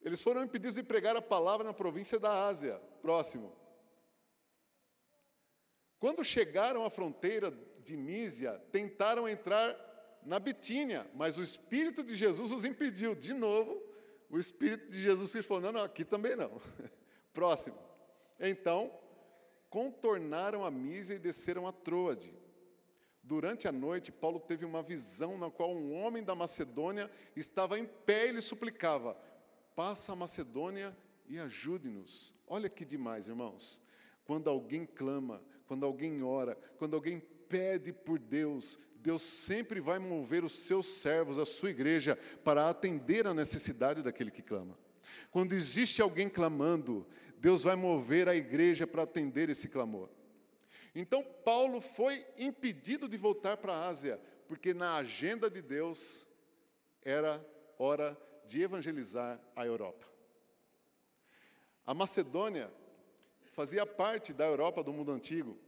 Eles 0.00 0.22
foram 0.22 0.44
impedidos 0.44 0.76
de 0.76 0.84
pregar 0.84 1.16
a 1.16 1.22
palavra 1.22 1.66
na 1.66 1.74
província 1.74 2.20
da 2.20 2.46
Ásia. 2.46 2.80
Próximo. 3.00 3.52
Quando 5.98 6.22
chegaram 6.22 6.84
à 6.84 6.90
fronteira 6.90 7.52
de 7.84 7.96
Mísia, 7.96 8.60
tentaram 8.70 9.28
entrar 9.28 9.76
na 10.24 10.38
Bitínia, 10.38 11.06
mas 11.14 11.38
o 11.38 11.42
Espírito 11.42 12.02
de 12.02 12.14
Jesus 12.14 12.52
os 12.52 12.64
impediu. 12.64 13.14
De 13.14 13.32
novo, 13.32 13.82
o 14.30 14.38
Espírito 14.38 14.88
de 14.88 15.02
Jesus 15.02 15.30
se 15.30 15.42
falou: 15.42 15.64
não, 15.64 15.72
não, 15.72 15.82
aqui 15.82 16.04
também 16.04 16.36
não. 16.36 16.60
Próximo. 17.32 17.76
Então, 18.38 18.92
contornaram 19.68 20.64
a 20.64 20.70
Mísia 20.70 21.14
e 21.14 21.18
desceram 21.18 21.66
a 21.66 21.72
Troade. 21.72 22.32
Durante 23.22 23.68
a 23.68 23.72
noite, 23.72 24.10
Paulo 24.10 24.40
teve 24.40 24.64
uma 24.64 24.82
visão 24.82 25.38
na 25.38 25.50
qual 25.50 25.74
um 25.74 25.94
homem 25.94 26.24
da 26.24 26.34
Macedônia 26.34 27.10
estava 27.36 27.78
em 27.78 27.86
pé 27.86 28.28
e 28.28 28.32
lhe 28.32 28.42
suplicava: 28.42 29.16
Passa 29.76 30.12
a 30.12 30.16
Macedônia 30.16 30.96
e 31.26 31.38
ajude-nos. 31.38 32.34
Olha 32.46 32.68
que 32.68 32.84
demais, 32.84 33.28
irmãos. 33.28 33.80
Quando 34.24 34.50
alguém 34.50 34.84
clama, 34.84 35.42
quando 35.66 35.86
alguém 35.86 36.22
ora, 36.22 36.56
quando 36.76 36.94
alguém 36.94 37.22
pede 37.52 37.92
por 37.92 38.18
Deus, 38.18 38.78
Deus 38.96 39.20
sempre 39.20 39.78
vai 39.78 39.98
mover 39.98 40.42
os 40.42 40.52
seus 40.52 40.86
servos, 40.86 41.36
a 41.36 41.44
sua 41.44 41.68
igreja, 41.68 42.16
para 42.42 42.70
atender 42.70 43.26
a 43.26 43.34
necessidade 43.34 44.02
daquele 44.02 44.30
que 44.30 44.40
clama. 44.40 44.78
Quando 45.30 45.52
existe 45.52 46.00
alguém 46.00 46.30
clamando, 46.30 47.06
Deus 47.36 47.62
vai 47.62 47.76
mover 47.76 48.26
a 48.26 48.34
igreja 48.34 48.86
para 48.86 49.02
atender 49.02 49.50
esse 49.50 49.68
clamor. 49.68 50.08
Então, 50.94 51.22
Paulo 51.44 51.82
foi 51.82 52.24
impedido 52.38 53.06
de 53.06 53.18
voltar 53.18 53.58
para 53.58 53.74
a 53.74 53.86
Ásia, 53.86 54.18
porque 54.48 54.72
na 54.72 54.96
agenda 54.96 55.50
de 55.50 55.60
Deus 55.60 56.26
era 57.02 57.44
hora 57.78 58.18
de 58.46 58.62
evangelizar 58.62 59.38
a 59.54 59.66
Europa. 59.66 60.06
A 61.84 61.92
Macedônia 61.92 62.70
fazia 63.52 63.84
parte 63.84 64.32
da 64.32 64.46
Europa 64.46 64.82
do 64.82 64.92
mundo 64.92 65.12
antigo, 65.12 65.58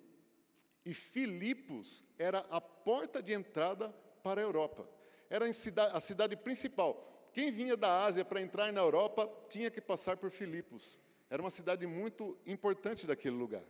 e 0.84 0.92
Filipos 0.92 2.04
era 2.18 2.40
a 2.50 2.60
porta 2.60 3.22
de 3.22 3.32
entrada 3.32 3.88
para 4.22 4.40
a 4.40 4.44
Europa. 4.44 4.88
Era 5.30 5.46
a 5.46 6.00
cidade 6.00 6.36
principal. 6.36 7.10
Quem 7.32 7.50
vinha 7.50 7.76
da 7.76 8.04
Ásia 8.04 8.24
para 8.24 8.42
entrar 8.42 8.72
na 8.72 8.80
Europa 8.80 9.30
tinha 9.48 9.70
que 9.70 9.80
passar 9.80 10.16
por 10.16 10.30
Filipos. 10.30 11.00
Era 11.30 11.42
uma 11.42 11.50
cidade 11.50 11.86
muito 11.86 12.38
importante 12.46 13.06
daquele 13.06 13.34
lugar. 13.34 13.64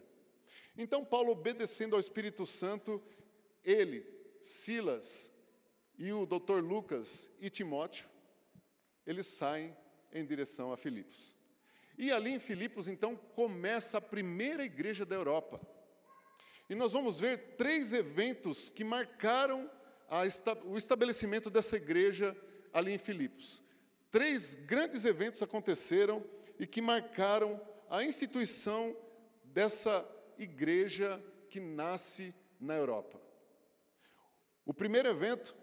Então, 0.77 1.05
Paulo, 1.05 1.33
obedecendo 1.33 1.95
ao 1.95 2.01
Espírito 2.01 2.45
Santo, 2.45 3.01
ele, 3.65 4.05
Silas 4.41 5.33
e 5.97 6.13
o 6.13 6.27
doutor 6.27 6.63
Lucas 6.63 7.31
e 7.39 7.49
Timóteo, 7.49 8.09
eles 9.07 9.27
saem 9.29 9.75
em 10.13 10.25
direção 10.25 10.73
a 10.73 10.77
Filipos. 10.77 11.35
E 11.97 12.11
ali 12.11 12.33
em 12.33 12.41
Filipos, 12.41 12.89
então, 12.89 13.15
começa 13.15 13.99
a 13.99 14.01
primeira 14.01 14.65
igreja 14.65 15.07
da 15.07 15.15
Europa. 15.15 15.61
E 16.75 16.77
nós 16.77 16.93
vamos 16.93 17.21
ver 17.21 17.55
três 17.57 17.93
eventos 17.93 18.69
que 18.69 18.83
marcaram 18.83 19.71
esta, 20.11 20.59
o 20.65 20.77
estabelecimento 20.77 21.49
dessa 21.49 21.77
igreja 21.77 22.37
ali 22.73 22.91
em 22.91 22.99
Filipos. 22.99 23.63
Três 24.11 24.57
grandes 24.57 25.05
eventos 25.05 25.41
aconteceram 25.41 26.25
e 26.59 26.67
que 26.67 26.83
marcaram 26.83 27.65
a 27.89 28.03
instituição 28.03 28.97
dessa 29.45 30.05
igreja 30.37 31.25
que 31.49 31.61
nasce 31.61 32.35
na 32.59 32.75
Europa. 32.75 33.23
O 34.67 34.75
primeiro 34.75 35.09
evento, 35.09 35.55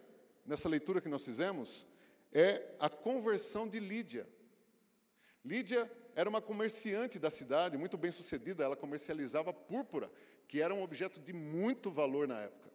nessa 0.46 0.70
leitura 0.70 1.01
que 1.01 1.10
nós 1.10 1.25
fizemos, 1.25 1.86
é 2.32 2.74
a 2.80 2.89
conversão 2.89 3.68
de 3.68 3.82
Lídia. 3.82 4.25
Lídia 5.44 5.91
era 6.15 6.30
uma 6.30 6.41
comerciante 6.41 7.20
da 7.20 7.30
cidade, 7.30 7.77
muito 7.77 7.98
bem 7.98 8.12
sucedida, 8.13 8.63
ela 8.63 8.77
comercializava 8.77 9.51
púrpura, 9.51 10.10
que 10.51 10.62
era 10.62 10.75
um 10.75 10.84
objeto 10.84 11.17
de 11.17 11.31
muito 11.31 11.89
valor 11.89 12.27
na 12.27 12.41
época. 12.41 12.70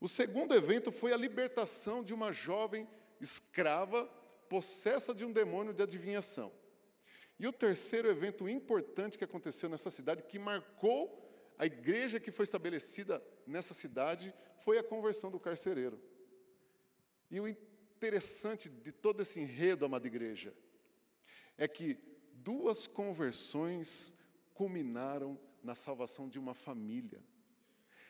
O 0.00 0.06
segundo 0.06 0.54
evento 0.54 0.92
foi 0.92 1.12
a 1.12 1.16
libertação 1.16 2.04
de 2.04 2.14
uma 2.14 2.30
jovem 2.30 2.88
escrava 3.20 4.06
possessa 4.48 5.12
de 5.12 5.24
um 5.24 5.32
demônio 5.32 5.74
de 5.74 5.82
adivinhação. 5.82 6.52
E 7.36 7.48
o 7.48 7.52
terceiro 7.52 8.08
evento 8.08 8.48
importante 8.48 9.18
que 9.18 9.24
aconteceu 9.24 9.68
nessa 9.68 9.90
cidade, 9.90 10.22
que 10.22 10.38
marcou 10.38 11.28
a 11.58 11.66
igreja 11.66 12.20
que 12.20 12.30
foi 12.30 12.44
estabelecida 12.44 13.20
nessa 13.44 13.74
cidade, 13.74 14.32
foi 14.64 14.78
a 14.78 14.84
conversão 14.84 15.32
do 15.32 15.40
carcereiro. 15.40 16.00
E 17.28 17.40
o 17.40 17.48
interessante 17.48 18.68
de 18.68 18.92
todo 18.92 19.20
esse 19.20 19.40
enredo, 19.40 19.84
amada 19.84 20.06
igreja, 20.06 20.54
é 21.58 21.66
que 21.66 21.98
duas 22.34 22.86
conversões 22.86 24.14
culminaram 24.54 25.36
na 25.62 25.74
salvação 25.74 26.28
de 26.28 26.38
uma 26.38 26.54
família. 26.54 27.22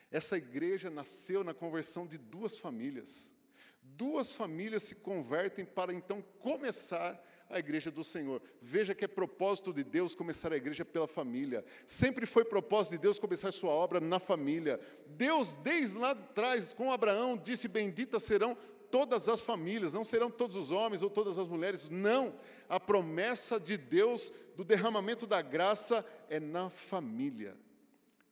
Essa 0.09 0.37
igreja 0.37 0.89
nasceu 0.89 1.43
na 1.43 1.53
conversão 1.53 2.05
de 2.05 2.17
duas 2.17 2.57
famílias. 2.57 3.33
Duas 3.81 4.33
famílias 4.33 4.83
se 4.83 4.95
convertem 4.95 5.65
para 5.65 5.93
então 5.93 6.21
começar 6.39 7.21
a 7.49 7.59
igreja 7.59 7.91
do 7.91 8.03
Senhor. 8.03 8.41
Veja 8.61 8.95
que 8.95 9.05
é 9.05 9.07
propósito 9.07 9.73
de 9.73 9.83
Deus 9.83 10.15
começar 10.15 10.51
a 10.53 10.57
igreja 10.57 10.85
pela 10.85 11.07
família. 11.07 11.63
Sempre 11.85 12.25
foi 12.25 12.45
propósito 12.45 12.93
de 12.93 12.99
Deus 12.99 13.19
começar 13.19 13.51
sua 13.51 13.71
obra 13.71 13.99
na 13.99 14.19
família. 14.19 14.79
Deus, 15.07 15.55
desde 15.55 15.97
lá 15.97 16.11
atrás, 16.11 16.73
com 16.73 16.91
Abraão, 16.91 17.37
disse: 17.37 17.67
Benditas 17.67 18.23
serão 18.23 18.57
todas 18.91 19.29
as 19.29 19.41
famílias, 19.41 19.93
não 19.93 20.03
serão 20.03 20.29
todos 20.29 20.55
os 20.55 20.69
homens 20.69 21.01
ou 21.01 21.09
todas 21.09 21.39
as 21.39 21.47
mulheres. 21.47 21.89
Não. 21.89 22.35
A 22.67 22.79
promessa 22.79 23.59
de 23.59 23.77
Deus 23.77 24.31
do 24.55 24.63
derramamento 24.63 25.25
da 25.25 25.41
graça 25.41 26.05
é 26.29 26.39
na 26.39 26.69
família. 26.69 27.57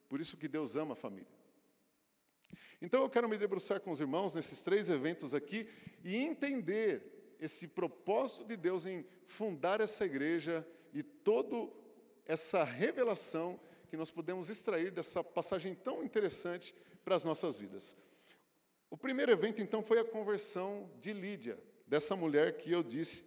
Por 0.07 0.19
isso 0.19 0.37
que 0.37 0.47
Deus 0.47 0.75
ama 0.75 0.93
a 0.93 0.95
família. 0.95 1.39
Então 2.81 3.01
eu 3.01 3.09
quero 3.09 3.27
me 3.27 3.37
debruçar 3.37 3.79
com 3.79 3.91
os 3.91 3.99
irmãos 3.99 4.35
nesses 4.35 4.61
três 4.61 4.89
eventos 4.89 5.33
aqui 5.33 5.67
e 6.03 6.15
entender 6.15 7.35
esse 7.39 7.67
propósito 7.67 8.45
de 8.45 8.57
Deus 8.57 8.85
em 8.85 9.05
fundar 9.25 9.81
essa 9.81 10.05
igreja 10.05 10.65
e 10.93 11.01
toda 11.01 11.69
essa 12.25 12.63
revelação 12.63 13.59
que 13.87 13.97
nós 13.97 14.11
podemos 14.11 14.49
extrair 14.49 14.91
dessa 14.91 15.23
passagem 15.23 15.73
tão 15.73 16.03
interessante 16.03 16.73
para 17.03 17.15
as 17.15 17.23
nossas 17.23 17.57
vidas. 17.57 17.95
O 18.89 18.98
primeiro 18.98 19.31
evento, 19.31 19.62
então, 19.62 19.84
foi 19.84 20.00
a 20.00 20.05
conversão 20.05 20.89
de 21.00 21.13
Lídia, 21.13 21.58
dessa 21.86 22.15
mulher 22.15 22.58
que 22.58 22.72
eu 22.72 22.84
disse 22.84 23.25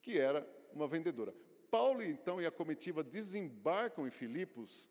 que 0.00 0.18
era 0.18 0.46
uma 0.72 0.86
vendedora. 0.86 1.34
Paulo, 1.70 2.02
então, 2.02 2.40
e 2.40 2.46
a 2.46 2.50
comitiva 2.50 3.02
desembarcam 3.02 4.06
em 4.06 4.10
Filipos 4.10 4.88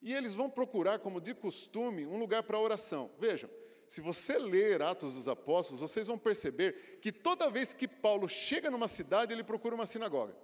e 0.00 0.14
eles 0.14 0.34
vão 0.34 0.48
procurar, 0.48 0.98
como 1.00 1.20
de 1.20 1.34
costume, 1.34 2.06
um 2.06 2.18
lugar 2.18 2.42
para 2.42 2.58
oração. 2.58 3.10
Vejam, 3.18 3.50
se 3.88 4.00
você 4.00 4.38
ler 4.38 4.82
Atos 4.82 5.14
dos 5.14 5.28
Apóstolos, 5.28 5.80
vocês 5.80 6.06
vão 6.06 6.18
perceber 6.18 6.98
que 7.00 7.10
toda 7.10 7.50
vez 7.50 7.72
que 7.74 7.88
Paulo 7.88 8.28
chega 8.28 8.70
numa 8.70 8.86
cidade, 8.86 9.32
ele 9.32 9.42
procura 9.42 9.74
uma 9.74 9.86
sinagoga. 9.86 10.36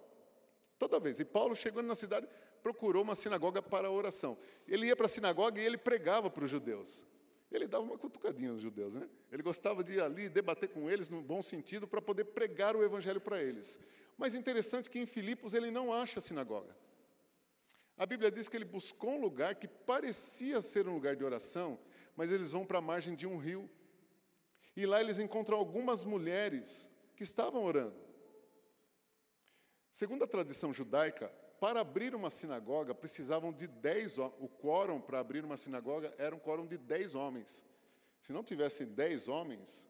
Toda 0.78 0.98
vez. 0.98 1.20
E 1.20 1.24
Paulo, 1.24 1.54
chegando 1.54 1.86
na 1.86 1.94
cidade, 1.94 2.26
procurou 2.62 3.02
uma 3.02 3.14
sinagoga 3.14 3.62
para 3.62 3.90
oração. 3.90 4.36
Ele 4.66 4.86
ia 4.86 4.96
para 4.96 5.06
a 5.06 5.08
sinagoga 5.08 5.60
e 5.60 5.64
ele 5.64 5.78
pregava 5.78 6.30
para 6.30 6.44
os 6.44 6.50
judeus. 6.50 7.06
Ele 7.54 7.68
dava 7.68 7.84
uma 7.84 7.96
cutucadinha 7.96 8.52
nos 8.52 8.60
judeus, 8.60 8.96
né? 8.96 9.08
Ele 9.30 9.40
gostava 9.40 9.84
de 9.84 9.92
ir 9.94 10.02
ali 10.02 10.28
debater 10.28 10.68
com 10.68 10.90
eles 10.90 11.08
no 11.08 11.22
bom 11.22 11.40
sentido 11.40 11.86
para 11.86 12.02
poder 12.02 12.24
pregar 12.24 12.74
o 12.74 12.82
evangelho 12.82 13.20
para 13.20 13.40
eles. 13.40 13.78
Mas 14.18 14.34
interessante 14.34 14.90
que 14.90 14.98
em 14.98 15.06
Filipos 15.06 15.54
ele 15.54 15.70
não 15.70 15.92
acha 15.92 16.18
a 16.18 16.22
sinagoga. 16.22 16.74
A 17.96 18.04
Bíblia 18.04 18.28
diz 18.28 18.48
que 18.48 18.56
ele 18.56 18.64
buscou 18.64 19.10
um 19.10 19.20
lugar 19.20 19.54
que 19.54 19.68
parecia 19.68 20.60
ser 20.60 20.88
um 20.88 20.94
lugar 20.94 21.14
de 21.14 21.24
oração, 21.24 21.78
mas 22.16 22.32
eles 22.32 22.50
vão 22.50 22.66
para 22.66 22.78
a 22.78 22.82
margem 22.82 23.14
de 23.14 23.24
um 23.24 23.36
rio. 23.36 23.70
E 24.76 24.84
lá 24.84 25.00
eles 25.00 25.20
encontram 25.20 25.56
algumas 25.56 26.04
mulheres 26.04 26.90
que 27.14 27.22
estavam 27.22 27.62
orando. 27.62 27.94
Segundo 29.92 30.24
a 30.24 30.26
tradição 30.26 30.72
judaica, 30.72 31.32
para 31.60 31.80
abrir 31.80 32.14
uma 32.14 32.30
sinagoga 32.30 32.94
precisavam 32.94 33.52
de 33.52 33.66
dez 33.66 34.18
o 34.18 34.48
quórum 34.48 35.00
para 35.00 35.20
abrir 35.20 35.44
uma 35.44 35.56
sinagoga 35.56 36.14
era 36.18 36.34
um 36.34 36.38
quórum 36.38 36.66
de 36.66 36.76
dez 36.76 37.14
homens. 37.14 37.64
Se 38.20 38.32
não 38.32 38.42
tivessem 38.42 38.86
dez 38.86 39.28
homens, 39.28 39.86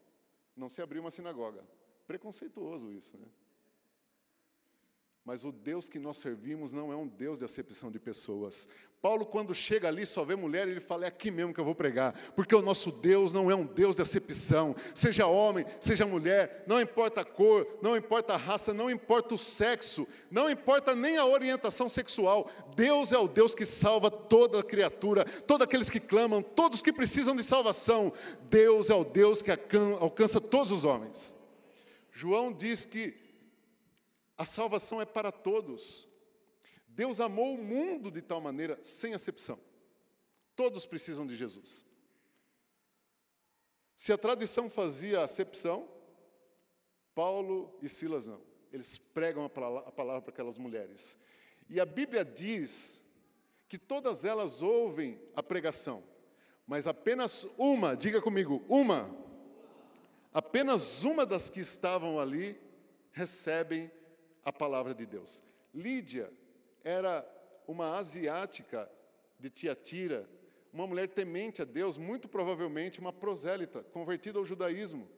não 0.55 0.69
se 0.69 0.81
abria 0.81 1.01
uma 1.01 1.11
sinagoga. 1.11 1.63
Preconceituoso 2.07 2.91
isso, 2.91 3.17
né? 3.17 3.27
Mas 5.23 5.43
o 5.43 5.51
Deus 5.51 5.89
que 5.89 5.97
nós 5.97 6.19
servimos 6.19 6.71
não 6.71 6.93
é 6.93 6.95
um 6.95 7.07
Deus 7.07 7.39
de 7.39 7.45
acepção 7.45 7.91
de 7.91 7.99
pessoas. 7.99 8.69
Paulo, 9.05 9.23
quando 9.23 9.53
chega 9.53 9.87
ali, 9.87 10.03
só 10.03 10.25
vê 10.25 10.35
mulher, 10.35 10.67
ele 10.67 10.79
fala: 10.79 11.05
é 11.05 11.09
aqui 11.09 11.29
mesmo 11.29 11.53
que 11.53 11.59
eu 11.59 11.63
vou 11.63 11.75
pregar, 11.75 12.11
porque 12.35 12.55
o 12.55 12.61
nosso 12.63 12.91
Deus 12.91 13.31
não 13.31 13.51
é 13.51 13.55
um 13.55 13.63
Deus 13.63 13.95
de 13.95 14.01
acepção, 14.01 14.75
seja 14.95 15.27
homem, 15.27 15.63
seja 15.79 16.07
mulher, 16.07 16.63
não 16.65 16.81
importa 16.81 17.21
a 17.21 17.23
cor, 17.23 17.67
não 17.83 17.95
importa 17.95 18.33
a 18.33 18.37
raça, 18.37 18.73
não 18.73 18.89
importa 18.89 19.35
o 19.35 19.37
sexo, 19.37 20.07
não 20.31 20.49
importa 20.49 20.95
nem 20.95 21.17
a 21.17 21.25
orientação 21.27 21.87
sexual, 21.87 22.49
Deus 22.75 23.11
é 23.11 23.17
o 23.19 23.27
Deus 23.27 23.53
que 23.53 23.63
salva 23.63 24.09
toda 24.09 24.63
criatura, 24.63 25.23
todos 25.23 25.65
aqueles 25.65 25.87
que 25.87 25.99
clamam, 25.99 26.41
todos 26.41 26.81
que 26.81 26.91
precisam 26.91 27.35
de 27.35 27.43
salvação, 27.43 28.11
Deus 28.49 28.89
é 28.89 28.95
o 28.95 29.03
Deus 29.03 29.39
que 29.39 29.51
alcança 30.01 30.41
todos 30.41 30.71
os 30.71 30.83
homens. 30.83 31.35
João 32.11 32.51
diz 32.51 32.85
que 32.85 33.13
a 34.35 34.45
salvação 34.45 34.99
é 34.99 35.05
para 35.05 35.31
todos. 35.31 36.07
Deus 36.95 37.19
amou 37.19 37.55
o 37.55 37.61
mundo 37.61 38.09
de 38.09 38.21
tal 38.21 38.39
maneira, 38.39 38.79
sem 38.81 39.13
acepção. 39.13 39.59
Todos 40.55 40.85
precisam 40.85 41.27
de 41.27 41.35
Jesus. 41.35 41.85
Se 43.97 44.13
a 44.13 44.17
tradição 44.17 44.69
fazia 44.69 45.21
acepção, 45.21 45.89
Paulo 47.13 47.77
e 47.81 47.89
Silas 47.89 48.27
não. 48.27 48.41
Eles 48.71 48.97
pregam 48.97 49.43
a 49.43 49.49
palavra 49.49 50.21
para 50.21 50.31
aquelas 50.31 50.57
mulheres. 50.57 51.17
E 51.69 51.81
a 51.81 51.85
Bíblia 51.85 52.23
diz 52.23 53.03
que 53.67 53.77
todas 53.77 54.23
elas 54.23 54.61
ouvem 54.61 55.19
a 55.35 55.43
pregação, 55.43 56.01
mas 56.65 56.87
apenas 56.87 57.45
uma, 57.57 57.95
diga 57.95 58.21
comigo, 58.21 58.63
uma, 58.69 59.13
apenas 60.33 61.03
uma 61.03 61.25
das 61.25 61.49
que 61.49 61.59
estavam 61.59 62.19
ali 62.19 62.57
recebem 63.11 63.91
a 64.45 64.53
palavra 64.53 64.93
de 64.93 65.05
Deus. 65.05 65.43
Lídia 65.73 66.31
era 66.85 67.27
uma 67.67 67.97
asiática 67.97 68.89
de 69.39 69.49
Tiatira, 69.49 70.29
uma 70.71 70.85
mulher 70.85 71.09
temente 71.09 71.61
a 71.61 71.65
Deus, 71.65 71.97
muito 71.97 72.29
provavelmente 72.29 72.99
uma 72.99 73.11
prosélita, 73.11 73.83
convertida 73.85 74.37
ao 74.37 74.45
judaísmo, 74.45 75.09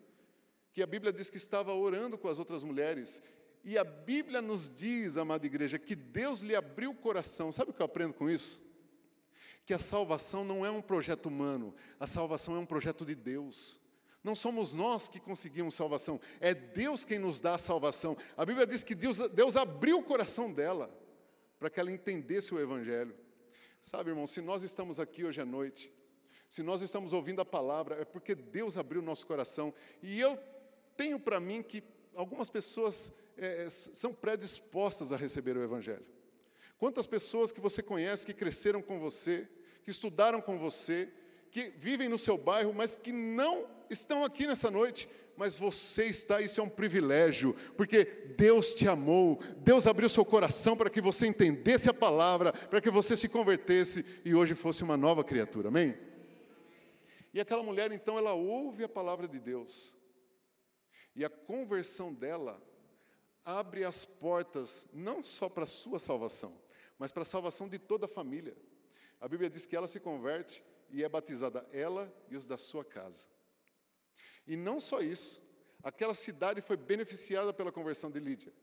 que 0.72 0.82
a 0.82 0.88
Bíblia 0.88 1.12
diz 1.12 1.30
que 1.30 1.38
estava 1.38 1.74
orando 1.74 2.18
com 2.18 2.30
as 2.30 2.40
outras 2.40 2.64
mulheres. 2.64 3.22
E 3.64 3.78
a 3.78 3.84
Bíblia 3.84 4.42
nos 4.42 4.70
diz, 4.70 5.18
amada 5.18 5.46
igreja, 5.46 5.78
que 5.78 5.96
Deus 5.96 6.42
lhe 6.42 6.56
abriu 6.56 6.92
o 6.92 6.96
coração. 6.96 7.52
Sabe 7.52 7.72
o 7.72 7.74
que 7.74 7.82
eu 7.82 7.86
aprendo 7.86 8.14
com 8.14 8.30
isso? 8.30 8.62
Que 9.66 9.74
a 9.74 9.80
salvação 9.80 10.46
não 10.46 10.66
é 10.66 10.72
um 10.72 10.82
projeto 10.82 11.26
humano, 11.26 11.76
a 12.00 12.08
salvação 12.08 12.56
é 12.56 12.60
um 12.60 12.66
projeto 12.66 13.06
de 13.06 13.16
Deus. 13.16 13.78
Não 14.24 14.36
somos 14.36 14.72
nós 14.72 15.10
que 15.10 15.20
conseguimos 15.20 15.76
salvação, 15.76 16.22
é 16.40 16.54
Deus 16.54 17.04
quem 17.04 17.20
nos 17.20 17.42
dá 17.42 17.56
a 17.56 17.58
salvação. 17.60 18.16
A 18.38 18.46
Bíblia 18.46 18.66
diz 18.66 18.84
que 18.84 18.96
Deus, 18.96 19.18
Deus 19.30 19.58
abriu 19.58 19.98
o 19.98 20.04
coração 20.04 20.54
dela 20.54 20.90
para 21.60 21.70
que 21.70 21.80
ela 21.80 21.92
entendesse 21.92 22.54
o 22.54 22.60
Evangelho. 22.60 23.16
Sabe, 23.80 24.10
irmão, 24.10 24.28
se 24.28 24.42
nós 24.42 24.64
estamos 24.64 25.00
aqui 25.00 25.24
hoje 25.24 25.42
à 25.42 25.46
noite, 25.46 25.92
se 26.50 26.64
nós 26.64 26.82
estamos 26.82 27.14
ouvindo 27.14 27.42
a 27.42 27.46
palavra, 27.46 27.96
é 27.96 28.06
porque 28.06 28.34
Deus 28.34 28.78
abriu 28.78 29.02
nosso 29.02 29.26
coração. 29.28 29.74
E 30.02 30.20
eu 30.20 30.40
tenho 30.96 31.20
para 31.20 31.40
mim 31.40 31.62
que 31.62 31.84
algumas 32.16 32.50
pessoas 32.50 33.12
é, 33.38 33.68
são 33.70 34.14
predispostas 34.14 35.12
a 35.12 35.18
receber 35.18 35.58
o 35.58 35.64
Evangelho. 35.64 36.06
Quantas 36.78 37.06
pessoas 37.06 37.52
que 37.52 37.60
você 37.60 37.82
conhece, 37.82 38.26
que 38.26 38.34
cresceram 38.34 38.82
com 38.82 39.00
você, 39.00 39.48
que 39.84 39.92
estudaram 39.92 40.42
com 40.42 40.58
você, 40.58 41.10
que 41.52 41.70
vivem 41.70 42.08
no 42.10 42.18
seu 42.18 42.38
bairro, 42.38 42.74
mas 42.74 42.96
que 42.96 43.12
não 43.12 43.68
estão 43.90 44.24
aqui 44.24 44.46
nessa 44.46 44.70
noite, 44.70 45.10
mas 45.38 45.56
você 45.56 46.06
está, 46.06 46.42
isso 46.42 46.60
é 46.60 46.64
um 46.64 46.70
privilégio, 46.70 47.54
porque 47.78 48.04
Deus 48.36 48.74
te 48.74 48.88
amou, 48.88 49.40
Deus 49.60 49.86
abriu 49.86 50.10
seu 50.10 50.26
coração 50.26 50.76
para 50.76 50.90
que 50.90 51.00
você 51.00 51.28
entendesse 51.28 51.88
a 51.88 51.94
palavra, 51.94 52.52
para 52.52 52.82
que 52.82 52.90
você 52.90 53.16
se 53.16 53.30
convertesse 53.30 54.04
e 54.26 54.34
hoje 54.34 54.56
fosse 54.56 54.84
uma 54.84 54.98
nova 54.98 55.24
criatura, 55.24 55.68
amém? 55.68 55.96
E 57.32 57.40
aquela 57.40 57.62
mulher, 57.62 57.92
então, 57.92 58.18
ela 58.18 58.34
ouve 58.34 58.84
a 58.84 58.90
palavra 58.90 59.28
de 59.28 59.40
Deus, 59.40 59.96
e 61.16 61.24
a 61.24 61.30
conversão 61.30 62.12
dela 62.12 62.60
abre 63.46 63.86
as 63.86 64.06
portas, 64.06 64.88
não 64.92 65.24
só 65.24 65.48
para 65.48 65.66
a 65.66 65.68
sua 65.68 66.00
salvação, 66.00 66.60
mas 66.98 67.12
para 67.12 67.22
a 67.22 67.26
salvação 67.26 67.70
de 67.70 67.78
toda 67.78 68.06
a 68.06 68.10
família. 68.10 68.58
A 69.22 69.28
Bíblia 69.28 69.52
diz 69.52 69.68
que 69.68 69.76
ela 69.76 69.88
se 69.88 70.00
converte 70.00 70.64
e 70.90 71.04
é 71.04 71.10
batizada 71.10 71.68
ela 71.72 72.12
e 72.30 72.36
os 72.36 72.48
da 72.48 72.58
sua 72.58 72.84
casa. 72.84 73.26
E 74.48 74.56
não 74.56 74.80
só 74.80 75.02
isso, 75.02 75.42
aquela 75.84 76.14
cidade 76.14 76.62
foi 76.62 76.78
beneficiada 76.78 77.54
pela 77.54 77.72
conversão 77.72 78.10
de 78.10 78.20
Lídia, 78.20 78.54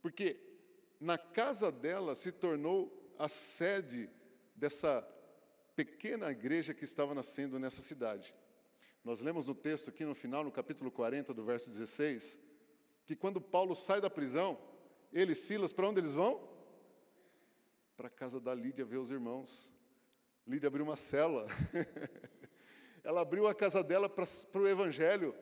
porque 0.00 0.40
na 0.98 1.18
casa 1.18 1.70
dela 1.70 2.14
se 2.14 2.32
tornou 2.32 3.14
a 3.18 3.28
sede 3.28 4.08
dessa 4.54 5.06
pequena 5.74 6.30
igreja 6.30 6.72
que 6.72 6.84
estava 6.84 7.14
nascendo 7.14 7.58
nessa 7.58 7.82
cidade. 7.82 8.34
Nós 9.04 9.20
lemos 9.20 9.46
no 9.46 9.54
texto 9.54 9.90
aqui 9.90 10.04
no 10.04 10.14
final, 10.14 10.42
no 10.42 10.50
capítulo 10.50 10.90
40, 10.90 11.32
do 11.34 11.44
verso 11.44 11.68
16, 11.70 12.40
que 13.04 13.14
quando 13.14 13.40
Paulo 13.40 13.76
sai 13.76 14.00
da 14.00 14.10
prisão, 14.10 14.58
ele 15.12 15.32
e 15.32 15.36
Silas, 15.36 15.72
para 15.72 15.88
onde 15.88 16.00
eles 16.00 16.14
vão? 16.14 16.48
Para 17.96 18.08
a 18.08 18.10
casa 18.10 18.40
da 18.40 18.54
Lídia 18.54 18.84
ver 18.84 18.96
os 18.96 19.10
irmãos. 19.10 19.72
Lídia 20.46 20.66
abriu 20.66 20.84
uma 20.84 20.96
cela. 20.96 21.46
ela 23.06 23.20
abriu 23.20 23.46
a 23.46 23.54
casa 23.54 23.84
dela 23.84 24.08
para 24.08 24.26
o 24.60 24.66
Evangelho. 24.66 25.32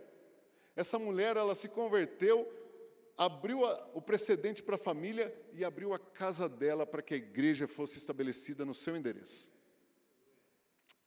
Essa 0.77 0.99
mulher, 0.99 1.35
ela 1.39 1.55
se 1.55 1.67
converteu, 1.67 2.47
abriu 3.17 3.65
a, 3.65 3.91
o 3.95 4.03
precedente 4.03 4.63
para 4.63 4.75
a 4.75 4.79
família 4.79 5.35
e 5.51 5.65
abriu 5.65 5.95
a 5.95 5.99
casa 5.99 6.47
dela 6.47 6.85
para 6.85 7.01
que 7.01 7.15
a 7.15 7.17
igreja 7.17 7.67
fosse 7.67 7.97
estabelecida 7.97 8.67
no 8.67 8.75
seu 8.75 8.95
endereço. 8.95 9.49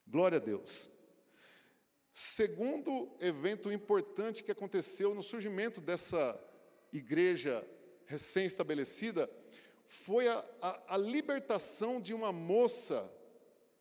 Glória 0.08 0.38
a 0.38 0.42
Deus. 0.42 0.90
Segundo 2.12 3.16
evento 3.20 3.72
importante 3.72 4.44
que 4.44 4.52
aconteceu 4.52 5.14
no 5.14 5.22
surgimento 5.22 5.80
dessa 5.80 6.44
igreja 6.92 7.64
recém-estabelecida 8.08 9.30
foi 9.86 10.28
a, 10.28 10.44
a, 10.60 10.96
a 10.96 10.98
libertação 10.98 12.02
de 12.02 12.16
uma 12.16 12.32
moça 12.32 13.08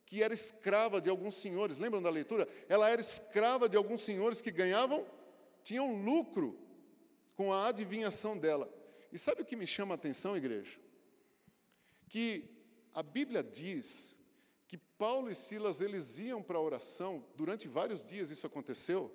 que 0.07 0.23
era 0.23 0.33
escrava 0.33 1.01
de 1.01 1.11
alguns 1.11 1.35
senhores. 1.35 1.79
Lembram 1.79 2.01
da 2.01 2.09
leitura? 2.09 2.49
Ela 2.69 2.89
era 2.89 3.01
escrava 3.01 3.69
de 3.69 3.77
alguns 3.77 4.03
senhores 4.03 4.41
que 4.41 4.53
ganhavam, 4.53 5.05
tinham 5.65 6.01
lucro 6.03 6.57
com 7.35 7.53
a 7.53 7.67
adivinhação 7.67 8.39
dela. 8.39 8.73
E 9.13 9.19
sabe 9.19 9.43
o 9.43 9.45
que 9.45 9.57
me 9.57 9.67
chama 9.67 9.95
a 9.95 9.97
atenção, 9.97 10.37
igreja? 10.37 10.79
Que 12.09 12.49
a 12.95 13.03
Bíblia 13.03 13.43
diz 13.43 14.17
que 14.69 14.79
Paulo 14.79 15.29
e 15.29 15.35
Silas 15.35 15.81
eles 15.81 16.19
iam 16.19 16.43
para 16.43 16.57
a 16.57 16.63
oração, 16.63 17.25
durante 17.35 17.67
vários 17.67 18.07
dias 18.07 18.31
isso 18.31 18.47
aconteceu, 18.47 19.15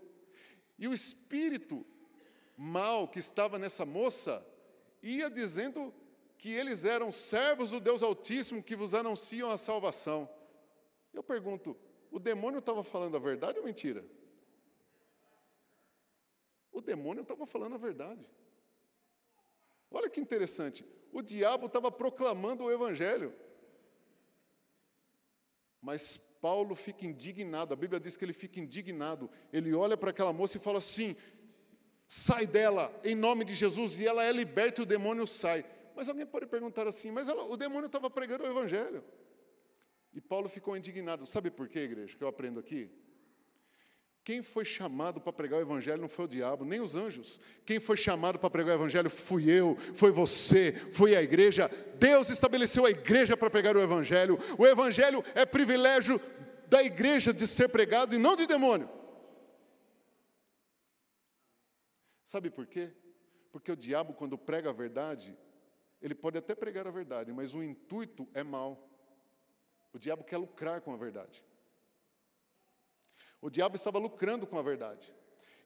e 0.77 0.87
o 0.87 0.93
espírito 0.93 1.85
mal 2.57 3.07
que 3.07 3.19
estava 3.19 3.57
nessa 3.57 3.85
moça 3.85 4.45
ia 5.01 5.29
dizendo 5.29 5.93
que 6.37 6.49
eles 6.49 6.85
eram 6.85 7.11
servos 7.11 7.69
do 7.69 7.79
Deus 7.79 8.03
Altíssimo 8.03 8.63
que 8.63 8.75
vos 8.75 8.93
anunciam 8.93 9.49
a 9.51 9.57
salvação. 9.57 10.29
Eu 11.13 11.23
pergunto, 11.23 11.75
o 12.09 12.19
demônio 12.19 12.59
estava 12.59 12.83
falando 12.83 13.15
a 13.17 13.19
verdade 13.19 13.59
ou 13.59 13.65
mentira? 13.65 14.03
O 16.71 16.81
demônio 16.81 17.21
estava 17.21 17.45
falando 17.45 17.75
a 17.75 17.77
verdade. 17.77 18.25
Olha 19.89 20.09
que 20.09 20.21
interessante. 20.21 20.85
O 21.11 21.21
diabo 21.21 21.65
estava 21.65 21.91
proclamando 21.91 22.63
o 22.63 22.71
evangelho. 22.71 23.33
Mas 25.81 26.17
Paulo 26.17 26.75
fica 26.75 27.05
indignado. 27.05 27.73
A 27.73 27.77
Bíblia 27.77 27.99
diz 27.99 28.15
que 28.15 28.23
ele 28.23 28.33
fica 28.33 28.59
indignado. 28.59 29.29
Ele 29.51 29.73
olha 29.73 29.97
para 29.97 30.11
aquela 30.11 30.31
moça 30.31 30.57
e 30.57 30.61
fala 30.61 30.77
assim: 30.77 31.15
sai 32.07 32.47
dela, 32.47 32.93
em 33.03 33.15
nome 33.15 33.43
de 33.43 33.53
Jesus, 33.53 33.99
e 33.99 34.07
ela 34.07 34.23
é 34.23 34.31
liberta 34.31 34.81
e 34.81 34.83
o 34.83 34.87
demônio 34.87 35.27
sai. 35.27 35.65
Mas 35.95 36.07
alguém 36.07 36.25
pode 36.25 36.45
perguntar 36.45 36.87
assim: 36.87 37.11
mas 37.11 37.27
ela, 37.27 37.43
o 37.43 37.57
demônio 37.57 37.87
estava 37.87 38.09
pregando 38.09 38.43
o 38.43 38.47
evangelho. 38.47 39.03
E 40.13 40.19
Paulo 40.19 40.49
ficou 40.49 40.75
indignado. 40.75 41.25
Sabe 41.25 41.49
por 41.49 41.67
quê, 41.67 41.79
igreja, 41.79 42.17
que 42.17 42.23
eu 42.23 42.27
aprendo 42.27 42.59
aqui? 42.59 42.89
Quem 44.23 44.43
foi 44.43 44.63
chamado 44.63 45.19
para 45.19 45.33
pregar 45.33 45.59
o 45.59 45.63
Evangelho 45.63 46.01
não 46.01 46.07
foi 46.07 46.25
o 46.25 46.27
diabo, 46.27 46.63
nem 46.63 46.79
os 46.79 46.95
anjos. 46.95 47.39
Quem 47.65 47.79
foi 47.79 47.97
chamado 47.97 48.37
para 48.37 48.51
pregar 48.51 48.75
o 48.75 48.79
Evangelho 48.79 49.09
fui 49.09 49.49
eu, 49.49 49.75
foi 49.95 50.11
você, 50.11 50.73
foi 50.73 51.15
a 51.15 51.23
igreja. 51.23 51.67
Deus 51.97 52.29
estabeleceu 52.29 52.85
a 52.85 52.91
igreja 52.91 53.35
para 53.35 53.49
pregar 53.49 53.75
o 53.75 53.81
Evangelho. 53.81 54.37
O 54.59 54.67
Evangelho 54.67 55.23
é 55.33 55.43
privilégio 55.43 56.21
da 56.67 56.83
igreja 56.83 57.33
de 57.33 57.47
ser 57.47 57.69
pregado 57.69 58.13
e 58.13 58.19
não 58.19 58.35
de 58.35 58.45
demônio. 58.45 58.89
Sabe 62.23 62.51
por 62.51 62.67
quê? 62.67 62.91
Porque 63.51 63.71
o 63.71 63.75
diabo, 63.75 64.13
quando 64.13 64.37
prega 64.37 64.69
a 64.69 64.73
verdade, 64.73 65.35
ele 65.99 66.15
pode 66.15 66.37
até 66.37 66.53
pregar 66.53 66.87
a 66.87 66.91
verdade, 66.91 67.33
mas 67.33 67.55
o 67.55 67.63
intuito 67.63 68.29
é 68.33 68.43
mau. 68.43 68.90
O 69.93 69.99
diabo 69.99 70.23
quer 70.23 70.37
lucrar 70.37 70.81
com 70.81 70.93
a 70.93 70.97
verdade. 70.97 71.43
O 73.41 73.49
diabo 73.49 73.75
estava 73.75 73.97
lucrando 73.97 74.45
com 74.45 74.57
a 74.57 74.61
verdade. 74.61 75.13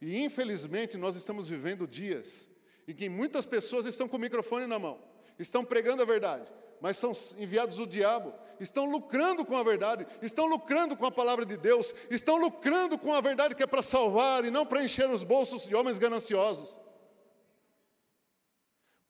E 0.01 0.23
infelizmente 0.23 0.97
nós 0.97 1.15
estamos 1.15 1.49
vivendo 1.49 1.87
dias 1.87 2.49
em 2.87 2.93
que 2.93 3.09
muitas 3.09 3.45
pessoas 3.45 3.85
estão 3.85 4.07
com 4.07 4.17
o 4.17 4.19
microfone 4.19 4.67
na 4.67 4.77
mão, 4.77 5.01
estão 5.39 5.65
pregando 5.65 6.01
a 6.01 6.05
verdade, 6.05 6.51
mas 6.79 6.97
são 6.97 7.11
enviados 7.37 7.77
do 7.77 7.87
diabo. 7.87 8.33
Estão 8.59 8.85
lucrando 8.85 9.45
com 9.45 9.57
a 9.57 9.63
verdade, 9.63 10.07
estão 10.21 10.45
lucrando 10.45 10.95
com 10.95 11.05
a 11.05 11.11
palavra 11.11 11.45
de 11.45 11.57
Deus, 11.57 11.93
estão 12.09 12.37
lucrando 12.37 12.97
com 12.97 13.13
a 13.13 13.19
verdade 13.19 13.53
que 13.53 13.63
é 13.63 13.67
para 13.67 13.81
salvar 13.81 14.45
e 14.45 14.51
não 14.51 14.65
para 14.65 14.83
encher 14.83 15.09
os 15.09 15.23
bolsos 15.23 15.67
de 15.67 15.75
homens 15.75 15.97
gananciosos. 15.97 16.77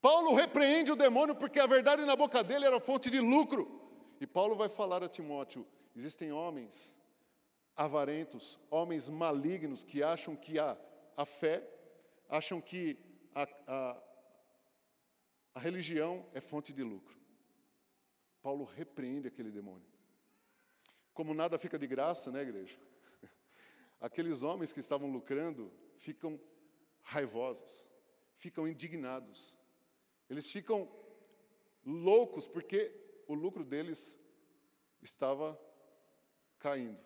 Paulo 0.01 0.33
repreende 0.33 0.91
o 0.91 0.95
demônio 0.95 1.35
porque 1.35 1.59
a 1.59 1.67
verdade 1.67 2.05
na 2.05 2.15
boca 2.15 2.43
dele 2.43 2.65
era 2.65 2.79
fonte 2.79 3.09
de 3.11 3.19
lucro. 3.19 3.84
E 4.25 4.27
Paulo 4.27 4.55
vai 4.55 4.67
falar 4.67 5.03
a 5.03 5.07
Timóteo: 5.07 5.67
existem 5.95 6.31
homens 6.31 6.97
avarentos, 7.75 8.59
homens 8.71 9.07
malignos 9.07 9.83
que 9.83 10.01
acham 10.01 10.35
que 10.35 10.57
a, 10.57 10.75
a 11.15 11.27
fé, 11.27 11.63
acham 12.27 12.59
que 12.59 12.97
a, 13.35 13.47
a, 13.67 14.03
a 15.53 15.59
religião 15.59 16.25
é 16.33 16.41
fonte 16.41 16.73
de 16.73 16.81
lucro. 16.81 17.15
Paulo 18.41 18.63
repreende 18.63 19.27
aquele 19.27 19.51
demônio. 19.51 19.87
Como 21.13 21.31
nada 21.31 21.59
fica 21.59 21.77
de 21.77 21.85
graça, 21.85 22.31
né, 22.31 22.41
igreja? 22.41 22.79
Aqueles 24.01 24.41
homens 24.41 24.73
que 24.73 24.79
estavam 24.79 25.11
lucrando 25.11 25.71
ficam 25.97 26.41
raivosos, 27.03 27.87
ficam 28.37 28.67
indignados, 28.67 29.55
eles 30.27 30.49
ficam 30.49 30.91
loucos 31.85 32.47
porque 32.47 33.04
o 33.27 33.33
lucro 33.33 33.63
deles 33.63 34.19
estava 35.01 35.59
caindo. 36.59 37.01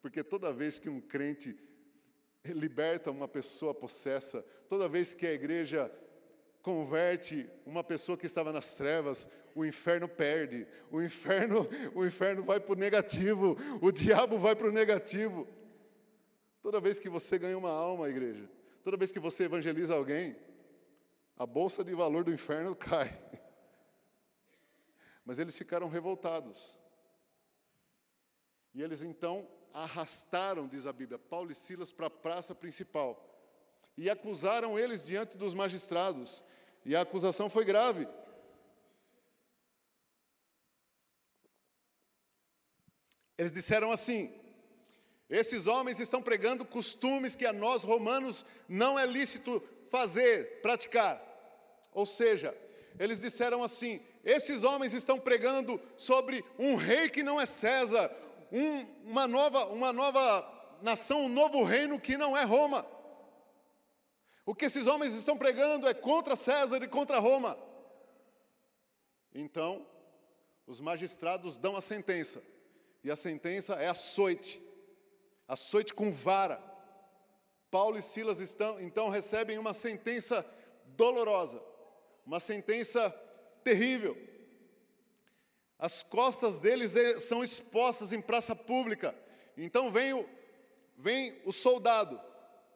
Porque 0.00 0.22
toda 0.22 0.52
vez 0.52 0.78
que 0.78 0.88
um 0.88 1.00
crente 1.00 1.58
liberta 2.44 3.10
uma 3.10 3.28
pessoa 3.28 3.74
possessa, 3.74 4.42
toda 4.68 4.88
vez 4.88 5.14
que 5.14 5.26
a 5.26 5.32
igreja 5.32 5.92
converte 6.62 7.48
uma 7.64 7.82
pessoa 7.82 8.16
que 8.16 8.26
estava 8.26 8.52
nas 8.52 8.74
trevas, 8.74 9.28
o 9.54 9.64
inferno 9.64 10.08
perde, 10.08 10.66
o 10.90 11.02
inferno, 11.02 11.68
o 11.94 12.04
inferno 12.04 12.42
vai 12.42 12.60
para 12.60 12.72
o 12.72 12.76
negativo, 12.76 13.56
o 13.80 13.90
diabo 13.90 14.38
vai 14.38 14.54
para 14.54 14.68
o 14.68 14.72
negativo. 14.72 15.46
Toda 16.62 16.80
vez 16.80 16.98
que 16.98 17.08
você 17.08 17.38
ganha 17.38 17.56
uma 17.56 17.70
alma, 17.70 18.08
igreja, 18.08 18.48
toda 18.82 18.96
vez 18.96 19.10
que 19.10 19.18
você 19.18 19.44
evangeliza 19.44 19.94
alguém, 19.94 20.36
a 21.36 21.46
bolsa 21.46 21.82
de 21.82 21.94
valor 21.94 22.22
do 22.24 22.32
inferno 22.32 22.74
cai. 22.76 23.18
Mas 25.24 25.38
eles 25.38 25.56
ficaram 25.56 25.88
revoltados. 25.88 26.78
E 28.74 28.82
eles 28.82 29.02
então 29.02 29.48
arrastaram, 29.72 30.66
diz 30.66 30.86
a 30.86 30.92
Bíblia, 30.92 31.18
Paulo 31.18 31.50
e 31.50 31.54
Silas 31.54 31.92
para 31.92 32.06
a 32.06 32.10
praça 32.10 32.54
principal 32.54 33.26
e 34.00 34.08
acusaram 34.08 34.78
eles 34.78 35.04
diante 35.04 35.36
dos 35.36 35.52
magistrados. 35.52 36.42
E 36.86 36.96
a 36.96 37.02
acusação 37.02 37.50
foi 37.50 37.66
grave. 37.66 38.08
Eles 43.36 43.52
disseram 43.52 43.92
assim: 43.92 44.32
esses 45.28 45.66
homens 45.66 46.00
estão 46.00 46.22
pregando 46.22 46.64
costumes 46.64 47.34
que 47.34 47.44
a 47.44 47.52
nós 47.52 47.84
romanos 47.84 48.44
não 48.66 48.98
é 48.98 49.04
lícito 49.04 49.62
fazer, 49.90 50.62
praticar. 50.62 51.22
Ou 51.92 52.06
seja, 52.06 52.56
eles 52.98 53.20
disseram 53.20 53.62
assim: 53.62 54.00
esses 54.24 54.64
homens 54.64 54.92
estão 54.92 55.18
pregando 55.18 55.80
sobre 55.96 56.44
um 56.58 56.76
rei 56.76 57.08
que 57.08 57.22
não 57.22 57.40
é 57.40 57.46
César, 57.46 58.14
um, 58.52 59.10
uma, 59.10 59.26
nova, 59.26 59.66
uma 59.66 59.92
nova 59.92 60.78
nação, 60.82 61.24
um 61.24 61.28
novo 61.28 61.62
reino 61.62 61.98
que 61.98 62.16
não 62.16 62.36
é 62.36 62.44
Roma. 62.44 62.86
O 64.44 64.54
que 64.54 64.64
esses 64.66 64.86
homens 64.86 65.14
estão 65.14 65.38
pregando 65.38 65.88
é 65.88 65.94
contra 65.94 66.36
César 66.36 66.82
e 66.82 66.88
contra 66.88 67.18
Roma. 67.18 67.56
Então, 69.34 69.86
os 70.66 70.80
magistrados 70.80 71.56
dão 71.56 71.76
a 71.76 71.80
sentença, 71.80 72.42
e 73.02 73.10
a 73.10 73.16
sentença 73.16 73.74
é 73.74 73.88
açoite, 73.88 74.60
açoite 75.48 75.94
com 75.94 76.12
vara. 76.12 76.62
Paulo 77.70 77.96
e 77.96 78.02
Silas 78.02 78.40
estão, 78.40 78.80
então 78.80 79.08
recebem 79.08 79.56
uma 79.56 79.72
sentença 79.72 80.44
dolorosa, 80.96 81.62
uma 82.26 82.40
sentença 82.40 83.14
terrível. 83.62 84.16
As 85.78 86.02
costas 86.02 86.60
deles 86.60 86.94
é, 86.94 87.18
são 87.18 87.42
expostas 87.42 88.12
em 88.12 88.20
praça 88.20 88.54
pública. 88.54 89.14
Então 89.56 89.90
vem 89.90 90.12
o, 90.12 90.28
vem 90.96 91.40
o 91.44 91.52
soldado, 91.52 92.20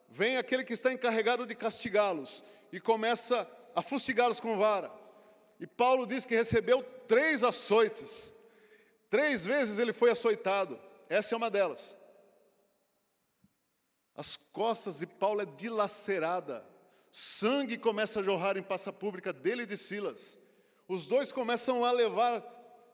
vem 0.09 0.37
aquele 0.37 0.63
que 0.63 0.73
está 0.73 0.91
encarregado 0.91 1.45
de 1.45 1.53
castigá-los 1.53 2.43
e 2.71 2.79
começa 2.79 3.47
a 3.75 3.81
fustigá-los 3.81 4.39
com 4.39 4.57
vara. 4.57 4.91
E 5.59 5.67
Paulo 5.67 6.05
diz 6.07 6.25
que 6.25 6.35
recebeu 6.35 6.83
três 7.07 7.43
açoites. 7.43 8.33
Três 9.09 9.45
vezes 9.45 9.77
ele 9.77 9.93
foi 9.93 10.11
açoitado. 10.11 10.79
Essa 11.07 11.35
é 11.35 11.37
uma 11.37 11.49
delas. 11.49 11.95
As 14.15 14.37
costas 14.37 14.99
de 14.99 15.07
Paulo 15.07 15.41
é 15.41 15.45
dilacerada. 15.45 16.65
Sangue 17.11 17.77
começa 17.77 18.19
a 18.19 18.23
jorrar 18.23 18.57
em 18.57 18.63
praça 18.63 18.91
pública 18.91 19.31
dele 19.31 19.63
e 19.63 19.65
de 19.67 19.77
Silas. 19.77 20.39
Os 20.87 21.05
dois 21.05 21.31
começam 21.31 21.83
a 21.83 21.91
levar 21.91 22.43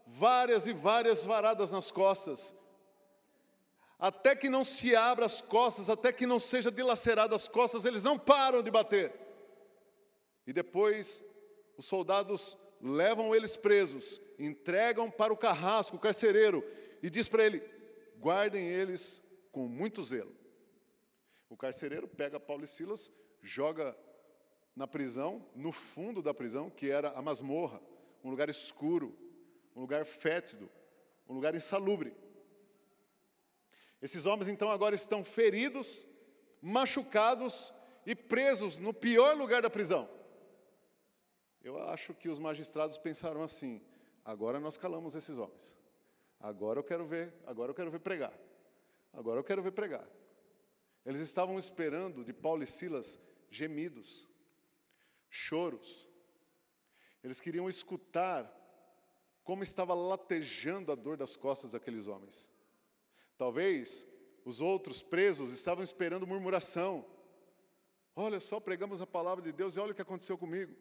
várias 0.05 0.67
e 0.67 0.73
várias 0.73 1.23
varadas 1.25 1.71
nas 1.71 1.91
costas, 1.91 2.55
até 3.99 4.35
que 4.35 4.49
não 4.49 4.63
se 4.63 4.95
abra 4.95 5.25
as 5.25 5.41
costas, 5.41 5.89
até 5.89 6.11
que 6.11 6.25
não 6.25 6.39
seja 6.39 6.71
dilaceradas 6.71 7.43
as 7.43 7.47
costas, 7.47 7.85
eles 7.85 8.03
não 8.03 8.17
param 8.17 8.63
de 8.63 8.71
bater. 8.71 9.13
E 10.47 10.51
depois 10.51 11.23
os 11.77 11.85
soldados 11.85 12.57
levam 12.81 13.35
eles 13.35 13.55
presos, 13.55 14.19
entregam 14.39 15.11
para 15.11 15.31
o 15.31 15.37
carrasco, 15.37 15.97
o 15.97 15.99
carcereiro, 15.99 16.65
e 17.03 17.09
diz 17.09 17.27
para 17.27 17.45
ele: 17.45 17.61
guardem 18.17 18.67
eles 18.67 19.21
com 19.51 19.67
muito 19.67 20.01
zelo. 20.01 20.35
O 21.49 21.57
carcereiro 21.57 22.07
pega 22.07 22.39
Paulo 22.39 22.63
e 22.63 22.67
Silas, 22.67 23.11
joga 23.41 23.95
na 24.75 24.87
prisão, 24.87 25.45
no 25.55 25.71
fundo 25.71 26.21
da 26.21 26.33
prisão, 26.33 26.69
que 26.69 26.89
era 26.89 27.11
a 27.11 27.21
masmorra, 27.21 27.81
um 28.23 28.29
lugar 28.29 28.49
escuro, 28.49 29.15
um 29.75 29.81
lugar 29.81 30.05
fétido, 30.05 30.69
um 31.27 31.33
lugar 31.33 31.55
insalubre. 31.55 32.13
Esses 34.01 34.25
homens 34.25 34.47
então 34.47 34.69
agora 34.69 34.95
estão 34.95 35.23
feridos, 35.23 36.05
machucados 36.61 37.73
e 38.05 38.15
presos 38.15 38.79
no 38.79 38.93
pior 38.93 39.35
lugar 39.37 39.61
da 39.61 39.69
prisão. 39.69 40.09
Eu 41.63 41.77
acho 41.89 42.13
que 42.13 42.27
os 42.27 42.39
magistrados 42.39 42.97
pensaram 42.97 43.43
assim: 43.43 43.81
agora 44.25 44.59
nós 44.59 44.77
calamos 44.77 45.15
esses 45.15 45.37
homens. 45.37 45.77
Agora 46.39 46.79
eu 46.79 46.83
quero 46.83 47.05
ver, 47.05 47.33
agora 47.45 47.69
eu 47.69 47.75
quero 47.75 47.91
ver 47.91 47.99
pregar. 47.99 48.33
Agora 49.13 49.39
eu 49.39 49.43
quero 49.43 49.61
ver 49.61 49.71
pregar. 49.71 50.07
Eles 51.05 51.21
estavam 51.21 51.59
esperando 51.59 52.23
de 52.23 52.33
Paulo 52.33 52.63
e 52.63 52.67
Silas 52.67 53.19
gemidos, 53.49 54.27
choros. 55.31 56.07
Eles 57.23 57.39
queriam 57.39 57.69
escutar 57.69 58.45
como 59.43 59.63
estava 59.63 59.93
latejando 59.93 60.91
a 60.91 60.95
dor 60.95 61.17
das 61.17 61.35
costas 61.35 61.71
daqueles 61.71 62.07
homens. 62.07 62.51
Talvez 63.37 64.05
os 64.45 64.61
outros 64.61 65.01
presos 65.01 65.51
estavam 65.53 65.83
esperando 65.83 66.27
murmuração. 66.27 67.05
Olha 68.15 68.39
só, 68.39 68.59
pregamos 68.59 69.01
a 69.01 69.07
palavra 69.07 69.43
de 69.43 69.51
Deus 69.51 69.75
e 69.75 69.79
olha 69.79 69.93
o 69.93 69.95
que 69.95 70.01
aconteceu 70.01 70.37
comigo. 70.37 70.75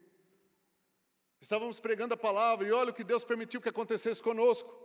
Estávamos 1.40 1.80
pregando 1.80 2.12
a 2.12 2.18
palavra 2.18 2.66
e 2.68 2.72
olha 2.72 2.90
o 2.90 2.94
que 2.94 3.04
Deus 3.04 3.24
permitiu 3.24 3.62
que 3.62 3.68
acontecesse 3.68 4.22
conosco. 4.22 4.78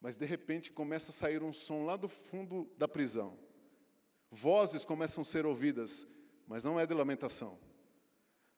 Mas 0.00 0.16
de 0.16 0.26
repente 0.26 0.70
começa 0.70 1.10
a 1.10 1.14
sair 1.14 1.42
um 1.42 1.52
som 1.52 1.84
lá 1.84 1.96
do 1.96 2.08
fundo 2.08 2.70
da 2.76 2.86
prisão. 2.86 3.38
Vozes 4.30 4.84
começam 4.84 5.22
a 5.22 5.24
ser 5.24 5.46
ouvidas, 5.46 6.06
mas 6.46 6.64
não 6.64 6.78
é 6.78 6.86
de 6.86 6.94
lamentação. 6.94 7.58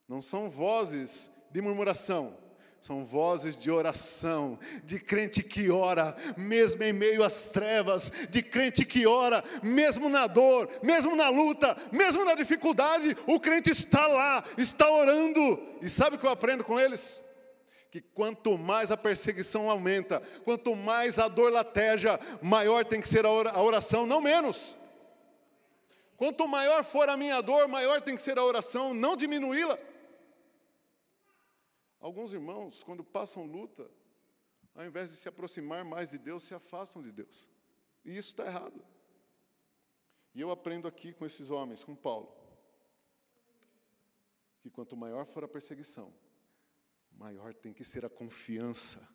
Não 0.09 0.23
são 0.23 0.49
vozes 0.49 1.31
de 1.51 1.61
murmuração, 1.61 2.37
são 2.81 3.05
vozes 3.05 3.57
de 3.57 3.71
oração, 3.71 4.59
de 4.85 5.01
crente 5.01 5.43
que 5.43 5.71
ora, 5.71 6.15
mesmo 6.37 6.83
em 6.85 6.93
meio 6.93 7.25
às 7.25 7.51
trevas, 7.51 8.13
de 8.31 8.43
crente 8.43 8.85
que 8.85 9.07
ora, 9.07 9.43
mesmo 9.63 10.09
na 10.09 10.27
dor, 10.27 10.69
mesmo 10.83 11.17
na 11.17 11.29
luta, 11.29 11.77
mesmo 11.91 12.25
na 12.25 12.35
dificuldade, 12.35 13.17
o 13.27 13.41
crente 13.41 13.71
está 13.71 14.07
lá, 14.07 14.45
está 14.57 14.89
orando. 14.89 15.61
E 15.83 15.89
sabe 15.89 16.15
o 16.15 16.19
que 16.19 16.27
eu 16.27 16.31
aprendo 16.31 16.63
com 16.63 16.79
eles? 16.79 17.25
Que 17.91 18.01
quanto 18.01 18.57
mais 18.57 18.93
a 18.93 18.97
perseguição 18.97 19.69
aumenta, 19.69 20.23
quanto 20.45 20.77
mais 20.77 21.19
a 21.19 21.27
dor 21.27 21.51
lateja, 21.51 22.21
maior 22.41 22.85
tem 22.85 23.01
que 23.01 23.09
ser 23.09 23.27
a 23.27 23.61
oração, 23.61 24.07
não 24.07 24.21
menos. 24.21 24.77
Quanto 26.17 26.49
maior 26.49 26.83
for 26.83 27.09
a 27.09 27.17
minha 27.17 27.41
dor, 27.43 27.69
maior 27.69 28.01
tem 28.01 28.17
que 28.17 28.23
ser 28.23 28.39
a 28.39 28.45
oração, 28.45 28.95
não 28.95 29.17
diminuí-la. 29.17 29.79
Alguns 32.01 32.33
irmãos, 32.33 32.83
quando 32.83 33.05
passam 33.05 33.45
luta, 33.45 33.91
ao 34.75 34.85
invés 34.85 35.11
de 35.11 35.17
se 35.17 35.29
aproximar 35.29 35.85
mais 35.85 36.11
de 36.11 36.19
Deus, 36.19 36.45
se 36.45 36.55
afastam 36.55 37.03
de 37.03 37.13
Deus. 37.13 37.49
E 38.05 38.17
isso 38.17 38.29
está 38.29 38.47
errado. 38.47 38.85
E 40.35 40.41
eu 40.41 40.51
aprendo 40.51 40.87
aqui 40.87 41.13
com 41.13 41.25
esses 41.27 41.51
homens, 41.51 41.83
com 41.83 41.95
Paulo, 41.95 42.35
que 44.61 44.71
quanto 44.71 44.97
maior 44.97 45.27
for 45.27 45.45
a 45.45 45.49
perseguição, 45.49 46.13
maior 47.13 47.55
tem 47.55 47.73
que 47.73 47.85
ser 47.85 48.05
a 48.05 48.11
confiança. 48.11 49.07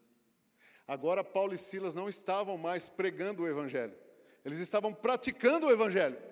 Agora, 0.88 1.24
Paulo 1.24 1.54
e 1.54 1.58
Silas 1.58 1.96
não 1.96 2.10
estavam 2.10 2.58
mais 2.58 2.90
pregando 2.90 3.44
o 3.44 3.48
Evangelho, 3.48 3.98
eles 4.44 4.60
estavam 4.60 4.94
praticando 4.94 5.68
o 5.68 5.72
Evangelho. 5.72 6.31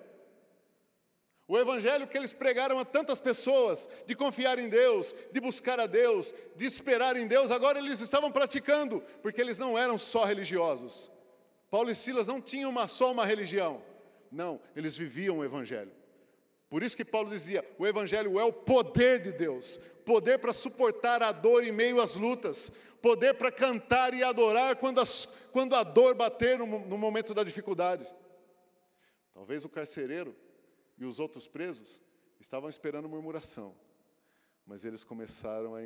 O 1.50 1.58
Evangelho 1.58 2.06
que 2.06 2.16
eles 2.16 2.32
pregaram 2.32 2.78
a 2.78 2.84
tantas 2.84 3.18
pessoas, 3.18 3.90
de 4.06 4.14
confiar 4.14 4.56
em 4.60 4.68
Deus, 4.68 5.12
de 5.32 5.40
buscar 5.40 5.80
a 5.80 5.86
Deus, 5.86 6.32
de 6.54 6.64
esperar 6.64 7.16
em 7.16 7.26
Deus, 7.26 7.50
agora 7.50 7.80
eles 7.80 7.98
estavam 7.98 8.30
praticando, 8.30 9.02
porque 9.20 9.40
eles 9.40 9.58
não 9.58 9.76
eram 9.76 9.98
só 9.98 10.24
religiosos. 10.24 11.10
Paulo 11.68 11.90
e 11.90 11.94
Silas 11.96 12.28
não 12.28 12.40
tinham 12.40 12.70
uma, 12.70 12.86
só 12.86 13.10
uma 13.10 13.26
religião, 13.26 13.82
não, 14.30 14.60
eles 14.76 14.96
viviam 14.96 15.38
o 15.38 15.44
Evangelho. 15.44 15.90
Por 16.68 16.84
isso 16.84 16.96
que 16.96 17.04
Paulo 17.04 17.28
dizia: 17.28 17.68
o 17.76 17.84
Evangelho 17.84 18.38
é 18.38 18.44
o 18.44 18.52
poder 18.52 19.18
de 19.18 19.32
Deus, 19.32 19.76
poder 20.04 20.38
para 20.38 20.52
suportar 20.52 21.20
a 21.20 21.32
dor 21.32 21.64
em 21.64 21.72
meio 21.72 22.00
às 22.00 22.14
lutas, 22.14 22.70
poder 23.02 23.34
para 23.34 23.50
cantar 23.50 24.14
e 24.14 24.22
adorar 24.22 24.76
quando, 24.76 25.00
as, 25.00 25.26
quando 25.50 25.74
a 25.74 25.82
dor 25.82 26.14
bater 26.14 26.56
no, 26.56 26.64
no 26.86 26.96
momento 26.96 27.34
da 27.34 27.42
dificuldade. 27.42 28.06
Talvez 29.34 29.64
o 29.64 29.68
carcereiro 29.68 30.36
e 31.00 31.04
os 31.06 31.18
outros 31.18 31.48
presos 31.48 32.00
estavam 32.38 32.68
esperando 32.68 33.08
murmuração, 33.08 33.74
mas 34.66 34.84
eles 34.84 35.02
começaram 35.02 35.74
a 35.74 35.80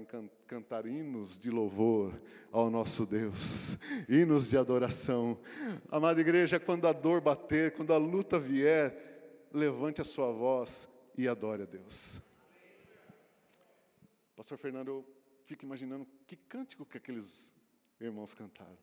cantar 0.46 0.86
hinos 0.86 1.38
de 1.38 1.50
louvor 1.50 2.20
ao 2.50 2.68
nosso 2.68 3.06
Deus, 3.06 3.78
hinos 4.08 4.50
de 4.50 4.58
adoração. 4.58 5.40
Amada 5.88 6.20
igreja, 6.20 6.58
quando 6.58 6.88
a 6.88 6.92
dor 6.92 7.20
bater, 7.20 7.72
quando 7.72 7.92
a 7.92 7.96
luta 7.96 8.38
vier, 8.40 9.48
levante 9.52 10.00
a 10.00 10.04
sua 10.04 10.32
voz 10.32 10.88
e 11.16 11.28
adore 11.28 11.62
a 11.62 11.66
Deus. 11.66 12.20
Pastor 14.34 14.58
Fernando, 14.58 14.88
eu 14.88 15.04
fico 15.44 15.64
imaginando 15.64 16.04
que 16.26 16.34
cântico 16.36 16.84
que 16.84 16.98
aqueles 16.98 17.54
irmãos 18.00 18.34
cantaram. 18.34 18.76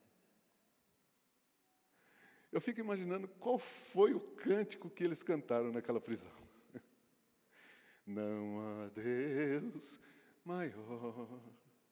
Eu 2.52 2.60
fico 2.60 2.82
imaginando 2.82 3.28
qual 3.28 3.58
foi 3.58 4.14
o 4.14 4.20
cântico 4.20 4.90
que 4.90 5.04
eles 5.04 5.24
cantaram 5.24 5.72
naquela 5.72 6.02
prisão. 6.02 6.32
Não 8.06 8.60
há 8.60 8.90
Deus 8.90 10.00
maior. 10.44 11.30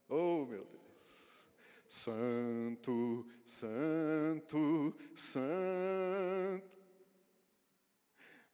Oh, 0.09 0.45
meu 0.45 0.65
Deus. 0.65 1.49
Santo, 1.87 3.25
Santo, 3.45 4.95
Santo. 5.15 6.79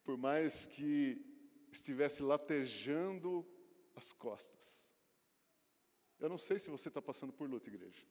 Por 0.04 0.16
mais 0.16 0.66
que 0.66 1.20
estivesse 1.72 2.22
latejando 2.22 3.44
as 3.94 4.12
costas. 4.12 4.94
Eu 6.18 6.28
não 6.28 6.38
sei 6.38 6.58
se 6.58 6.70
você 6.70 6.88
está 6.88 7.02
passando 7.02 7.32
por 7.32 7.48
luta, 7.48 7.68
igreja. 7.68 8.06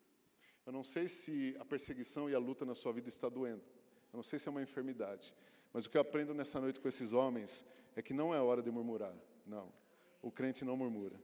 Eu 0.66 0.74
não 0.74 0.84
sei 0.84 1.08
se 1.08 1.56
a 1.60 1.66
perseguição 1.66 2.30
e 2.30 2.36
a 2.36 2.40
luta 2.40 2.66
na 2.66 2.76
sua 2.76 2.92
vida 2.92 3.10
está 3.10 3.30
doendo. 3.30 3.64
Eu 4.16 4.18
não 4.18 4.24
sei 4.24 4.40
se 4.40 4.48
é 4.48 4.52
uma 4.52 4.62
enfermidade. 4.62 5.36
Mas 5.74 5.86
o 5.86 5.90
que 5.90 5.98
eu 5.98 6.02
aprendo 6.02 6.34
nessa 6.34 6.62
noite 6.62 6.80
com 6.80 6.88
esses 6.88 7.12
homens 7.12 7.66
é 7.98 8.02
que 8.02 8.14
não 8.14 8.34
é 8.34 8.40
hora 8.40 8.62
de 8.62 8.72
murmurar. 8.72 9.14
Não. 9.46 9.68
O 10.22 10.32
crente 10.32 10.64
não 10.64 10.78
murmura. 10.78 11.20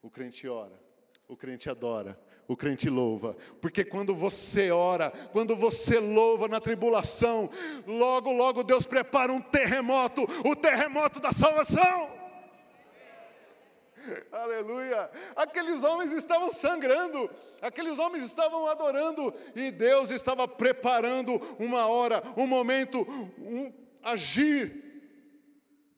O 0.00 0.08
crente 0.08 0.46
ora. 0.46 0.80
O 1.26 1.36
crente 1.36 1.68
adora, 1.68 2.16
o 2.46 2.56
crente 2.56 2.88
louva, 2.88 3.36
porque 3.60 3.84
quando 3.84 4.14
você 4.14 4.70
ora, 4.70 5.10
quando 5.32 5.56
você 5.56 5.98
louva 5.98 6.46
na 6.46 6.60
tribulação, 6.60 7.50
logo, 7.84 8.30
logo 8.30 8.62
Deus 8.62 8.86
prepara 8.86 9.32
um 9.32 9.40
terremoto, 9.40 10.22
o 10.44 10.54
terremoto 10.54 11.18
da 11.18 11.32
salvação. 11.32 12.15
Aleluia! 14.32 15.10
Aqueles 15.34 15.82
homens 15.82 16.12
estavam 16.12 16.50
sangrando, 16.52 17.30
aqueles 17.60 17.98
homens 17.98 18.24
estavam 18.24 18.66
adorando, 18.66 19.34
e 19.54 19.70
Deus 19.70 20.10
estava 20.10 20.46
preparando 20.46 21.34
uma 21.58 21.86
hora, 21.86 22.22
um 22.36 22.46
momento, 22.46 23.02
um 23.38 23.72
agir 24.02 24.84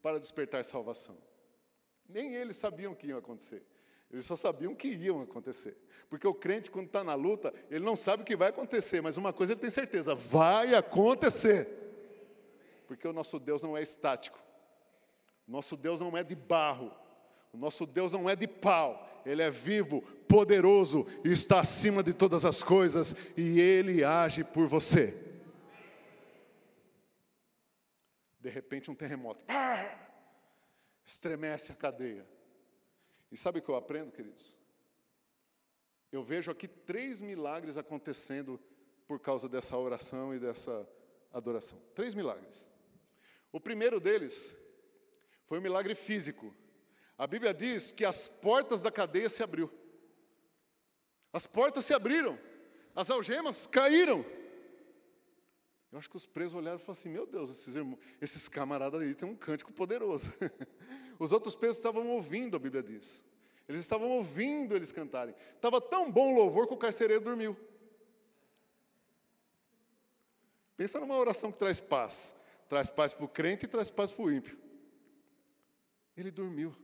para 0.03 0.18
despertar 0.18 0.64
salvação. 0.64 1.16
Nem 2.09 2.35
eles 2.35 2.57
sabiam 2.57 2.92
o 2.92 2.97
que 2.97 3.09
ia 3.09 3.18
acontecer. 3.18 3.62
Eles 4.11 4.25
só 4.25 4.35
sabiam 4.37 4.75
que 4.75 4.88
iam 4.88 5.21
acontecer. 5.21 5.77
Porque 6.09 6.27
o 6.27 6.33
crente, 6.33 6.71
quando 6.71 6.87
está 6.87 7.05
na 7.05 7.14
luta, 7.14 7.53
ele 7.71 7.85
não 7.85 7.94
sabe 7.94 8.23
o 8.23 8.27
que 8.27 8.37
vai 8.37 8.49
acontecer, 8.49 9.03
mas 9.03 9.18
uma 9.18 9.35
coisa 9.35 9.53
ele 9.53 9.61
tem 9.61 9.71
certeza: 9.71 10.14
vai 10.14 10.75
acontecer. 10.75 11.68
Porque 12.87 13.07
o 13.07 13.12
nosso 13.12 13.38
Deus 13.38 13.62
não 13.62 13.77
é 13.77 13.83
estático. 13.83 14.42
Nosso 15.47 15.77
Deus 15.77 16.01
não 16.01 16.16
é 16.16 16.25
de 16.25 16.35
barro. 16.35 16.90
O 17.53 17.57
nosso 17.57 17.87
Deus 17.87 18.13
não 18.13 18.29
é 18.29 18.37
de 18.37 18.47
pau, 18.47 19.23
Ele 19.25 19.43
é 19.43 19.51
vivo, 19.51 20.03
poderoso 20.29 21.07
e 21.25 21.33
está 21.33 21.61
acima 21.61 22.03
de 22.03 22.13
todas 22.13 22.45
as 22.45 22.63
coisas 22.63 23.15
e 23.37 23.61
Ele 23.61 24.05
age 24.05 24.45
por 24.45 24.67
você. 24.67 25.15
De 28.41 28.51
repente, 28.51 28.91
um 28.91 28.95
terremoto 28.95 29.45
estremece 31.05 31.73
a 31.73 31.75
cadeia. 31.75 32.27
E 33.31 33.37
sabe 33.37 33.59
o 33.59 33.63
que 33.63 33.69
eu 33.69 33.77
aprendo, 33.77 34.13
queridos? 34.13 34.57
Eu 36.11 36.23
vejo 36.23 36.51
aqui 36.51 36.67
três 36.67 37.21
milagres 37.21 37.77
acontecendo 37.77 38.59
por 39.07 39.19
causa 39.21 39.49
dessa 39.49 39.77
oração 39.77 40.35
e 40.35 40.39
dessa 40.39 40.89
adoração. 41.33 41.79
Três 41.95 42.15
milagres. 42.15 42.71
O 43.53 43.61
primeiro 43.61 43.99
deles 43.99 44.55
foi 45.47 45.59
um 45.59 45.63
milagre 45.63 45.95
físico. 45.95 46.55
A 47.19 47.27
Bíblia 47.27 47.53
diz 47.53 47.91
que 47.91 48.05
as 48.05 48.29
portas 48.29 48.81
da 48.81 48.93
cadeia 48.93 49.29
se 49.29 49.43
abriu. 49.43 49.69
As 51.33 51.47
portas 51.47 51.85
se 51.85 51.93
abriram. 51.93 52.39
As 52.95 53.11
algemas 53.11 53.67
caíram. 53.67 54.25
Eu 55.91 55.99
acho 55.99 56.09
que 56.09 56.17
os 56.17 56.25
presos 56.25 56.55
olharam 56.55 56.77
e 56.77 56.81
falaram 56.81 57.01
assim: 57.01 57.09
Meu 57.09 57.27
Deus, 57.27 57.51
esses, 57.51 57.75
irmãos, 57.75 57.99
esses 58.21 58.49
camaradas 58.49 59.03
aí 59.03 59.15
têm 59.15 59.29
um 59.29 59.35
cântico 59.35 59.73
poderoso. 59.73 60.33
os 61.19 61.33
outros 61.33 61.57
presos 61.57 61.79
estavam 61.79 62.09
ouvindo, 62.09 62.57
a 62.57 62.61
Bíblia 62.61 62.83
diz. 62.83 63.25
Eles 63.69 63.83
estavam 63.83 64.09
ouvindo 64.11 64.77
eles 64.77 64.93
cantarem. 64.93 65.35
Estava 65.55 65.81
tão 65.81 66.11
bom 66.11 66.33
o 66.33 66.37
louvor 66.37 66.69
que 66.69 66.75
o 66.75 66.79
carcereiro 66.79 67.25
dormiu. 67.25 67.57
Pensa 70.77 71.01
numa 71.01 71.17
oração 71.17 71.51
que 71.51 71.59
traz 71.59 71.81
paz. 71.81 72.35
Traz 72.69 72.91
paz 72.91 73.13
para 73.13 73.25
o 73.25 73.29
crente 73.29 73.65
e 73.65 73.69
traz 73.69 73.91
paz 73.91 74.13
para 74.13 74.25
o 74.25 74.33
ímpio. 74.33 74.57
Ele 76.17 76.31
dormiu. 76.31 76.75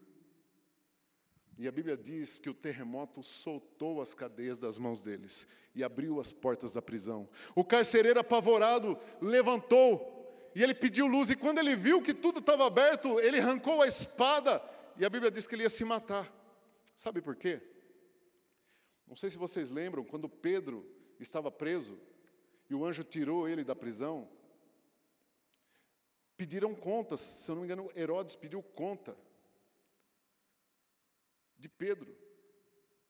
E 1.57 1.69
a 1.69 1.73
Bíblia 1.73 1.97
diz 1.97 2.39
que 2.39 2.51
o 2.51 2.55
terremoto 2.55 3.23
soltou 3.23 4.01
as 4.01 4.13
cadeias 4.13 4.59
das 4.59 4.77
mãos 4.77 5.01
deles 5.01 5.47
e 5.75 5.85
abriu 5.85 6.21
as 6.21 6.33
portas 6.33 6.73
da 6.73 6.83
prisão. 6.83 7.29
O 7.55 7.65
carcereiro 7.65 8.19
apavorado 8.19 8.99
levantou 9.21 10.13
e 10.55 10.63
ele 10.63 10.75
pediu 10.75 11.07
luz, 11.07 11.31
e 11.31 11.37
quando 11.37 11.59
ele 11.59 11.75
viu 11.75 12.01
que 12.01 12.15
tudo 12.15 12.39
estava 12.39 12.67
aberto, 12.67 13.19
ele 13.21 13.39
arrancou 13.39 13.83
a 13.83 13.89
espada 13.89 14.63
e 14.97 15.05
a 15.05 15.11
Bíblia 15.11 15.31
diz 15.31 15.47
que 15.47 15.55
ele 15.55 15.65
ia 15.65 15.71
se 15.71 15.85
matar. 15.85 16.33
Sabe 16.97 17.21
por 17.21 17.35
quê? 17.35 17.61
Não 19.07 19.17
sei 19.17 19.31
se 19.31 19.37
vocês 19.37 19.71
lembram, 19.71 20.05
quando 20.05 20.29
Pedro 20.29 20.89
estava 21.19 21.51
preso 21.51 21.99
e 22.71 22.75
o 22.75 22.85
anjo 22.85 23.05
tirou 23.05 23.49
ele 23.49 23.65
da 23.65 23.75
prisão, 23.75 24.29
pediram 26.37 26.75
contas, 26.75 27.21
se 27.21 27.51
eu 27.51 27.57
não 27.57 27.63
me 27.63 27.67
engano, 27.67 27.91
Herodes 27.95 28.35
pediu 28.37 28.63
conta 28.63 29.17
de 31.65 31.69
Pedro. 31.69 32.15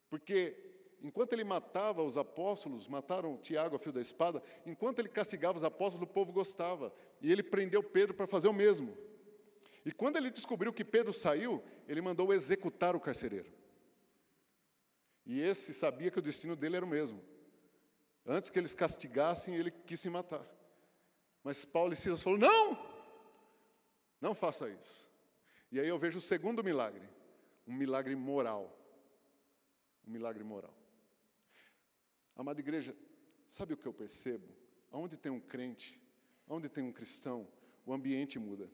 Porque 0.09 0.57
enquanto 1.03 1.33
ele 1.33 1.45
matava 1.45 2.03
os 2.03 2.17
apóstolos, 2.17 2.87
mataram 2.87 3.37
Tiago 3.37 3.77
a 3.77 3.79
fio 3.79 3.93
da 3.93 4.01
espada, 4.01 4.43
enquanto 4.65 5.01
ele 5.01 5.09
castigava 5.09 5.59
os 5.59 5.65
apóstolos, 5.65 6.09
o 6.09 6.13
povo 6.13 6.33
gostava. 6.33 6.95
E 7.21 7.31
ele 7.31 7.43
prendeu 7.43 7.83
Pedro 7.83 8.15
para 8.15 8.29
fazer 8.29 8.49
o 8.49 8.53
mesmo. 8.53 8.97
E 9.85 9.93
quando 9.93 10.17
ele 10.17 10.31
descobriu 10.31 10.73
que 10.73 10.85
Pedro 10.85 11.13
saiu, 11.13 11.63
ele 11.89 12.01
mandou 12.01 12.33
executar 12.33 12.95
o 12.95 13.01
carcereiro. 13.01 13.53
E 15.27 15.41
esse 15.41 15.75
sabia 15.75 16.11
que 16.11 16.19
o 16.19 16.23
destino 16.23 16.55
dele 16.55 16.77
era 16.77 16.87
o 16.87 16.89
mesmo. 16.89 17.23
Antes 18.25 18.51
que 18.51 18.59
eles 18.59 18.73
castigassem, 18.73 19.57
ele 19.57 19.71
quis 19.71 20.01
se 20.01 20.09
matar. 20.09 20.47
Mas 21.43 21.65
Paulo 21.65 21.93
e 21.93 21.97
Silas 21.97 22.23
falaram: 22.23 22.49
não! 22.49 22.95
Não 24.21 24.35
faça 24.35 24.71
isso. 24.71 25.11
E 25.73 25.81
aí 25.81 25.89
eu 25.89 25.99
vejo 25.99 26.19
o 26.19 26.23
segundo 26.23 26.65
milagre 26.65 27.14
um 27.67 27.75
milagre 27.75 28.15
moral. 28.15 28.79
Um 30.07 30.11
milagre 30.11 30.45
moral. 30.45 30.75
Amada 32.37 32.61
igreja, 32.61 32.95
sabe 33.49 33.75
o 33.75 33.77
que 33.77 33.87
eu 33.87 33.93
percebo? 33.93 34.47
Onde 34.93 35.17
tem 35.17 35.31
um 35.31 35.41
crente, 35.41 36.01
onde 36.49 36.69
tem 36.69 36.85
um 36.85 36.93
cristão, 36.93 37.49
o 37.87 37.93
ambiente 37.93 38.39
muda. 38.39 38.69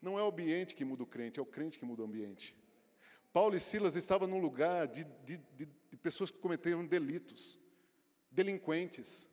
Não 0.00 0.18
é 0.18 0.22
o 0.22 0.28
ambiente 0.28 0.74
que 0.74 0.84
muda 0.84 1.02
o 1.02 1.06
crente, 1.06 1.38
é 1.38 1.42
o 1.42 1.46
crente 1.46 1.78
que 1.78 1.84
muda 1.84 2.02
o 2.02 2.04
ambiente. 2.04 2.56
Paulo 3.32 3.54
e 3.54 3.60
Silas 3.60 3.94
estavam 3.94 4.26
num 4.26 4.40
lugar 4.40 4.88
de, 4.88 5.04
de, 5.24 5.36
de, 5.36 5.66
pessoas 6.02 6.30
que 6.30 6.38
cometeram 6.38 6.84
delitos, 6.84 7.58
delinquentes, 8.30 9.28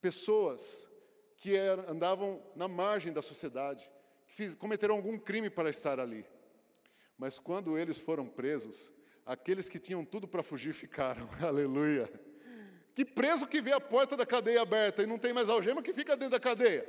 pessoas 0.00 0.88
que 1.36 1.56
andavam 1.56 2.42
na 2.56 2.66
margem 2.66 3.12
da 3.12 3.20
sociedade, 3.20 3.90
que 4.26 4.34
fiz, 4.34 4.54
cometeram 4.54 4.94
algum 4.94 5.18
crime 5.18 5.50
para 5.50 5.68
estar 5.68 6.00
ali. 6.00 6.24
Mas 7.18 7.38
quando 7.38 7.76
eles 7.76 7.98
foram 7.98 8.28
presos, 8.28 8.92
aqueles 9.26 9.68
que 9.68 9.80
tinham 9.80 10.04
tudo 10.04 10.28
para 10.28 10.42
fugir 10.42 10.72
ficaram. 10.72 11.28
Aleluia. 11.44 12.08
Que 12.94 13.04
preso 13.04 13.46
que 13.46 13.60
vê 13.60 13.72
a 13.72 13.80
porta 13.80 14.16
da 14.16 14.24
cadeia 14.24 14.62
aberta 14.62 15.02
e 15.02 15.06
não 15.06 15.18
tem 15.18 15.32
mais 15.32 15.48
algema 15.48 15.82
que 15.82 15.92
fica 15.92 16.16
dentro 16.16 16.38
da 16.38 16.40
cadeia. 16.40 16.88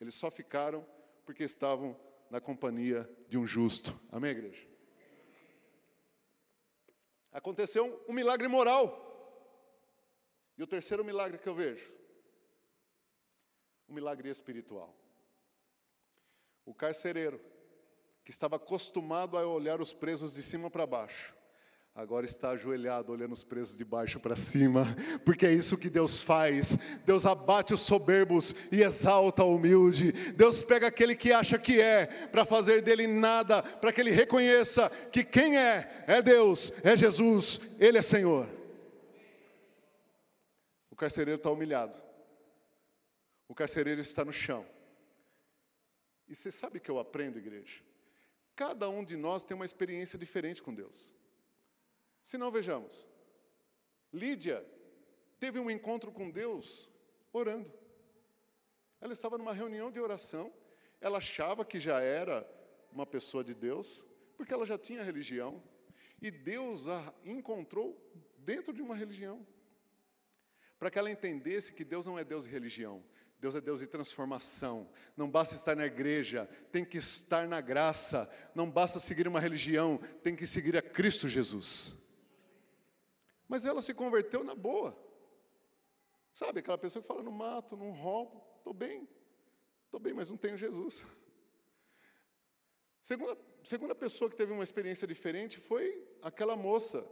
Eles 0.00 0.14
só 0.14 0.30
ficaram 0.30 0.86
porque 1.26 1.42
estavam 1.42 1.98
na 2.30 2.40
companhia 2.40 3.08
de 3.28 3.36
um 3.36 3.46
justo. 3.46 3.98
Amém, 4.10 4.30
igreja? 4.30 4.66
Aconteceu 7.32 8.04
um 8.08 8.12
milagre 8.12 8.48
moral. 8.48 9.06
E 10.56 10.62
o 10.62 10.66
terceiro 10.66 11.04
milagre 11.04 11.38
que 11.38 11.48
eu 11.48 11.54
vejo, 11.54 11.88
um 13.88 13.94
milagre 13.94 14.28
espiritual. 14.28 14.92
O 16.64 16.74
carcereiro, 16.74 17.40
que 18.28 18.32
estava 18.32 18.56
acostumado 18.56 19.38
a 19.38 19.46
olhar 19.46 19.80
os 19.80 19.94
presos 19.94 20.34
de 20.34 20.42
cima 20.42 20.70
para 20.70 20.86
baixo, 20.86 21.34
agora 21.94 22.26
está 22.26 22.50
ajoelhado 22.50 23.10
olhando 23.10 23.32
os 23.32 23.42
presos 23.42 23.74
de 23.74 23.86
baixo 23.86 24.20
para 24.20 24.36
cima, 24.36 24.94
porque 25.24 25.46
é 25.46 25.52
isso 25.54 25.78
que 25.78 25.88
Deus 25.88 26.20
faz. 26.20 26.76
Deus 27.06 27.24
abate 27.24 27.72
os 27.72 27.80
soberbos 27.80 28.54
e 28.70 28.82
exalta 28.82 29.42
o 29.42 29.56
humilde. 29.56 30.12
Deus 30.34 30.62
pega 30.62 30.88
aquele 30.88 31.16
que 31.16 31.32
acha 31.32 31.58
que 31.58 31.80
é, 31.80 32.04
para 32.26 32.44
fazer 32.44 32.82
dele 32.82 33.06
nada, 33.06 33.62
para 33.62 33.90
que 33.90 34.02
ele 34.02 34.10
reconheça 34.10 34.90
que 35.10 35.24
quem 35.24 35.56
é, 35.56 36.04
é 36.06 36.20
Deus, 36.20 36.70
é 36.82 36.94
Jesus, 36.94 37.58
Ele 37.80 37.96
é 37.96 38.02
Senhor. 38.02 38.46
O 40.90 40.96
carcereiro 40.96 41.38
está 41.38 41.50
humilhado, 41.50 41.98
o 43.48 43.54
carcereiro 43.54 44.02
está 44.02 44.22
no 44.22 44.34
chão. 44.34 44.66
E 46.28 46.34
você 46.34 46.52
sabe 46.52 46.78
que 46.78 46.90
eu 46.90 46.98
aprendo, 46.98 47.38
igreja? 47.38 47.87
Cada 48.58 48.90
um 48.90 49.04
de 49.04 49.16
nós 49.16 49.44
tem 49.44 49.54
uma 49.54 49.64
experiência 49.64 50.18
diferente 50.18 50.60
com 50.60 50.74
Deus. 50.74 51.14
Se 52.24 52.36
não, 52.36 52.50
vejamos. 52.50 53.06
Lídia 54.12 54.66
teve 55.38 55.60
um 55.60 55.70
encontro 55.70 56.10
com 56.10 56.28
Deus 56.28 56.90
orando. 57.32 57.72
Ela 59.00 59.12
estava 59.12 59.38
numa 59.38 59.52
reunião 59.52 59.92
de 59.92 60.00
oração, 60.00 60.52
ela 61.00 61.18
achava 61.18 61.64
que 61.64 61.78
já 61.78 62.00
era 62.00 62.44
uma 62.90 63.06
pessoa 63.06 63.44
de 63.44 63.54
Deus, 63.54 64.04
porque 64.36 64.52
ela 64.52 64.66
já 64.66 64.76
tinha 64.76 65.04
religião, 65.04 65.62
e 66.20 66.28
Deus 66.28 66.88
a 66.88 67.14
encontrou 67.24 67.96
dentro 68.38 68.72
de 68.74 68.82
uma 68.82 68.96
religião. 68.96 69.46
Para 70.80 70.90
que 70.90 70.98
ela 70.98 71.12
entendesse 71.12 71.72
que 71.72 71.84
Deus 71.84 72.06
não 72.06 72.18
é 72.18 72.24
Deus 72.24 72.42
de 72.42 72.50
religião, 72.50 73.04
Deus 73.40 73.54
é 73.54 73.60
Deus 73.60 73.80
de 73.80 73.86
transformação. 73.86 74.88
Não 75.16 75.30
basta 75.30 75.54
estar 75.54 75.76
na 75.76 75.86
igreja, 75.86 76.48
tem 76.72 76.84
que 76.84 76.98
estar 76.98 77.46
na 77.46 77.60
graça. 77.60 78.28
Não 78.54 78.68
basta 78.68 78.98
seguir 78.98 79.28
uma 79.28 79.38
religião, 79.38 79.98
tem 80.22 80.34
que 80.34 80.46
seguir 80.46 80.76
a 80.76 80.82
Cristo 80.82 81.28
Jesus. 81.28 81.94
Mas 83.46 83.64
ela 83.64 83.80
se 83.80 83.94
converteu 83.94 84.42
na 84.42 84.54
boa. 84.54 84.98
Sabe, 86.34 86.60
aquela 86.60 86.78
pessoa 86.78 87.00
que 87.00 87.08
fala: 87.08 87.22
não 87.22 87.30
mato, 87.30 87.76
não 87.76 87.92
roubo, 87.92 88.44
estou 88.58 88.74
bem, 88.74 89.08
estou 89.84 90.00
bem, 90.00 90.12
mas 90.12 90.28
não 90.28 90.36
tenho 90.36 90.58
Jesus. 90.58 91.04
Segunda, 93.00 93.38
segunda 93.62 93.94
pessoa 93.94 94.28
que 94.28 94.36
teve 94.36 94.52
uma 94.52 94.64
experiência 94.64 95.06
diferente 95.06 95.60
foi 95.60 96.06
aquela 96.20 96.56
moça 96.56 97.06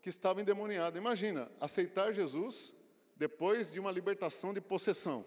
que 0.00 0.08
estava 0.08 0.40
endemoniada. 0.40 0.96
Imagina, 0.96 1.50
aceitar 1.60 2.12
Jesus 2.12 2.72
depois 3.16 3.72
de 3.72 3.80
uma 3.80 3.90
libertação 3.90 4.54
de 4.54 4.60
possessão 4.60 5.26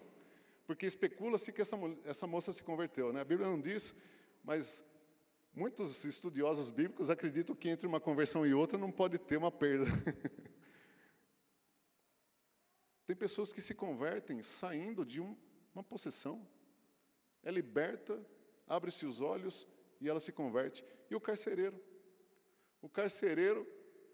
porque 0.66 0.84
especula-se 0.84 1.52
que 1.52 1.62
essa, 1.62 1.76
essa 2.04 2.26
moça 2.26 2.52
se 2.52 2.62
converteu. 2.62 3.12
Né? 3.12 3.20
A 3.20 3.24
Bíblia 3.24 3.48
não 3.48 3.60
diz, 3.60 3.94
mas 4.42 4.84
muitos 5.54 6.04
estudiosos 6.04 6.70
bíblicos 6.70 7.08
acreditam 7.08 7.54
que 7.54 7.68
entre 7.68 7.86
uma 7.86 8.00
conversão 8.00 8.44
e 8.44 8.52
outra 8.52 8.76
não 8.76 8.90
pode 8.90 9.16
ter 9.18 9.36
uma 9.36 9.52
perda. 9.52 9.86
Tem 13.06 13.14
pessoas 13.14 13.52
que 13.52 13.60
se 13.60 13.72
convertem 13.72 14.42
saindo 14.42 15.04
de 15.04 15.20
um, 15.20 15.36
uma 15.72 15.84
possessão. 15.84 16.44
É 17.44 17.50
liberta, 17.52 18.20
abre-se 18.66 19.06
os 19.06 19.20
olhos 19.20 19.68
e 20.00 20.08
ela 20.08 20.18
se 20.18 20.32
converte. 20.32 20.84
E 21.08 21.14
o 21.14 21.20
carcereiro? 21.20 21.80
O 22.82 22.88
carcereiro 22.88 23.64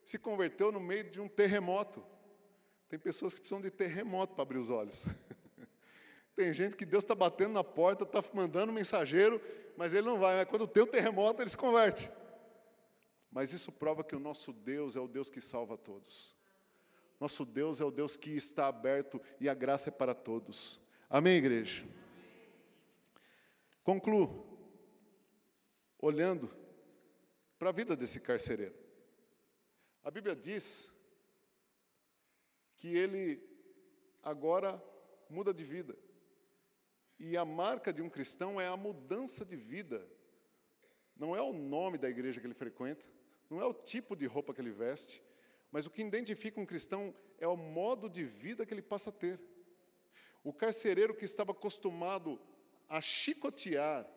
se 0.05 0.19
converteu 0.19 0.71
no 0.71 0.81
meio 0.81 1.11
de 1.11 1.19
um 1.19 1.29
terremoto. 1.29 2.05
Tem 2.91 2.99
pessoas 2.99 3.33
que 3.33 3.41
precisam 3.41 3.63
de 3.63 3.71
terremoto 3.71 4.35
para 4.35 4.43
abrir 4.43 4.59
os 4.59 4.69
olhos. 4.69 5.07
Tem 6.35 6.53
gente 6.53 6.77
que 6.77 6.87
Deus 6.87 7.05
está 7.05 7.15
batendo 7.15 7.53
na 7.53 7.65
porta, 7.65 8.05
está 8.05 8.25
mandando 8.33 8.73
mensageiro, 8.73 9.41
mas 9.77 9.93
ele 9.93 10.07
não 10.07 10.19
vai. 10.19 10.37
Mas 10.37 10.49
quando 10.49 10.67
tem 10.67 10.83
o 10.83 10.87
terremoto, 10.87 11.43
ele 11.43 11.51
se 11.51 11.57
converte. 11.57 12.11
Mas 13.31 13.53
isso 13.53 13.71
prova 13.71 14.03
que 14.03 14.17
o 14.17 14.21
nosso 14.21 14.53
Deus 14.53 14.97
é 14.97 15.01
o 15.01 15.09
Deus 15.09 15.29
que 15.31 15.41
salva 15.41 15.77
todos. 15.77 16.35
Nosso 17.21 17.45
Deus 17.45 17.81
é 17.81 17.85
o 17.85 17.91
Deus 17.91 18.17
que 18.17 18.31
está 18.31 18.67
aberto 18.67 19.21
e 19.41 19.49
a 19.49 19.55
graça 19.55 19.89
é 19.89 19.93
para 19.93 20.15
todos. 20.15 20.81
Amém, 21.09 21.37
igreja? 21.37 21.87
Concluo 23.85 24.47
olhando 25.99 26.51
para 27.59 27.69
a 27.69 27.73
vida 27.73 27.95
desse 27.95 28.19
carcereiro. 28.21 28.75
A 30.03 30.11
Bíblia 30.11 30.35
diz 30.35 30.91
que 32.77 32.89
ele 32.89 33.41
agora 34.23 34.83
muda 35.31 35.55
de 35.55 35.65
vida. 35.65 35.97
E 37.19 37.37
a 37.37 37.45
marca 37.45 37.93
de 37.93 38.03
um 38.03 38.11
cristão 38.11 38.61
é 38.61 38.67
a 38.67 38.77
mudança 38.77 39.45
de 39.45 39.57
vida. 39.57 40.07
Não 41.17 41.37
é 41.37 41.43
o 41.43 41.53
nome 41.53 41.99
da 41.99 42.09
igreja 42.11 42.41
que 42.41 42.47
ele 42.47 42.55
frequenta, 42.55 43.05
não 43.49 43.61
é 43.61 43.65
o 43.67 43.75
tipo 43.75 44.17
de 44.17 44.27
roupa 44.27 44.53
que 44.53 44.61
ele 44.61 44.73
veste, 44.73 45.23
mas 45.71 45.87
o 45.87 45.91
que 45.91 46.03
identifica 46.03 46.61
um 46.61 46.67
cristão 46.67 47.15
é 47.39 47.47
o 47.47 47.57
modo 47.57 48.09
de 48.09 48.25
vida 48.25 48.67
que 48.67 48.75
ele 48.75 48.83
passa 48.83 49.11
a 49.11 49.13
ter. 49.13 49.41
O 50.43 50.53
carcereiro 50.53 51.15
que 51.15 51.25
estava 51.25 51.53
acostumado 51.53 52.41
a 52.89 53.01
chicotear 53.01 54.09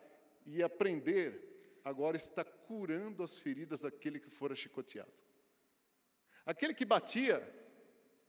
e 0.44 0.62
a 0.62 0.68
prender, 0.68 1.80
agora 1.84 2.16
está 2.16 2.44
curando 2.44 3.22
as 3.22 3.36
feridas 3.36 3.80
daquele 3.80 4.18
que 4.18 4.30
fora 4.30 4.54
chicoteado. 4.54 5.12
Aquele 6.44 6.74
que 6.74 6.84
batia, 6.84 7.42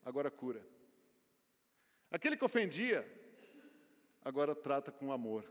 agora 0.04 0.32
cura. 0.32 0.66
Aquele 2.10 2.38
que 2.38 2.46
ofendia, 2.46 3.06
agora 4.28 4.54
trata 4.54 4.92
com 4.92 5.14
amor. 5.14 5.50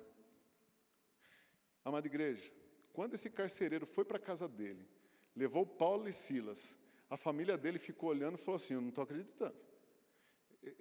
Amada 1.82 2.06
igreja, 2.06 2.52
quando 2.92 3.14
esse 3.14 3.30
carcereiro 3.30 3.86
foi 3.86 4.04
para 4.04 4.18
a 4.18 4.20
casa 4.20 4.46
dele, 4.46 4.86
levou 5.34 5.64
Paulo 5.64 6.06
e 6.06 6.12
Silas, 6.12 6.78
a 7.08 7.16
família 7.16 7.56
dele 7.56 7.78
ficou 7.78 8.10
olhando 8.10 8.34
e 8.34 8.38
falou 8.38 8.56
assim: 8.56 8.74
Eu 8.74 8.82
não 8.82 8.90
estou 8.90 9.04
acreditando. 9.04 9.56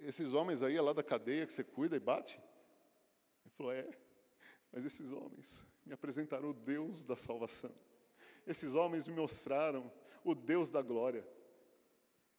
Esses 0.00 0.34
homens 0.34 0.62
aí 0.62 0.76
é 0.76 0.82
lá 0.82 0.92
da 0.92 1.02
cadeia 1.02 1.46
que 1.46 1.54
você 1.54 1.64
cuida 1.64 1.96
e 1.96 2.00
bate? 2.00 2.38
Ele 3.44 3.54
falou: 3.56 3.72
É, 3.72 3.88
mas 4.70 4.84
esses 4.84 5.10
homens 5.10 5.64
me 5.86 5.94
apresentaram 5.94 6.50
o 6.50 6.54
Deus 6.54 7.02
da 7.02 7.16
salvação. 7.16 7.74
Esses 8.46 8.74
homens 8.74 9.08
me 9.08 9.14
mostraram 9.14 9.90
o 10.22 10.34
Deus 10.34 10.70
da 10.70 10.82
glória. 10.82 11.26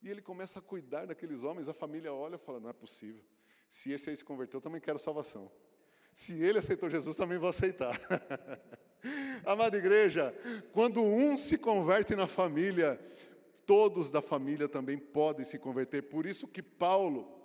E 0.03 0.09
ele 0.09 0.21
começa 0.21 0.59
a 0.59 0.61
cuidar 0.61 1.07
daqueles 1.07 1.41
homens, 1.41 1.67
a 1.67 1.73
família 1.73 2.13
olha 2.13 2.35
e 2.35 2.39
fala: 2.39 2.59
Não 2.59 2.69
é 2.69 2.73
possível. 2.73 3.23
Se 3.67 3.91
esse 3.91 4.10
aí 4.10 4.15
se 4.15 4.23
converteu, 4.23 4.58
eu 4.58 4.62
também 4.62 4.82
quero 4.82 4.97
salvação. 4.99 5.51
Se 6.13 6.41
ele 6.41 6.60
aceitou 6.60 6.89
Jesus, 6.89 7.15
também 7.15 7.38
vou 7.38 7.49
aceitar. 7.49 7.99
Amada 9.45 9.77
igreja, 9.77 10.34
quando 10.73 11.01
um 11.01 11.38
se 11.38 11.58
converte 11.58 12.15
na 12.15 12.27
família, 12.27 12.99
todos 13.65 14.10
da 14.10 14.21
família 14.21 14.67
também 14.67 14.97
podem 14.97 15.45
se 15.45 15.60
converter. 15.60 16.03
Por 16.03 16.25
isso 16.25 16.47
que 16.47 16.63
Paulo 16.63 17.38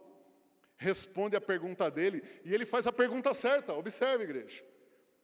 responde 0.77 1.37
a 1.37 1.41
pergunta 1.41 1.91
dele, 1.91 2.23
e 2.45 2.53
ele 2.53 2.67
faz 2.67 2.87
a 2.87 2.93
pergunta 2.93 3.33
certa. 3.35 3.73
Observe, 3.75 4.25
igreja. 4.25 4.65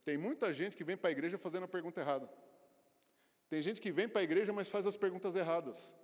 Tem 0.05 0.17
muita 0.17 0.53
gente 0.53 0.77
que 0.77 0.85
vem 0.85 0.97
para 0.97 1.11
a 1.11 1.13
igreja 1.13 1.37
fazendo 1.37 1.65
a 1.65 1.69
pergunta 1.69 2.01
errada. 2.01 2.31
Tem 3.49 3.61
gente 3.63 3.81
que 3.81 3.91
vem 3.91 4.09
para 4.09 4.21
a 4.21 4.25
igreja, 4.25 4.53
mas 4.53 4.71
faz 4.71 4.87
as 4.87 4.97
perguntas 4.97 5.35
erradas. 5.35 5.95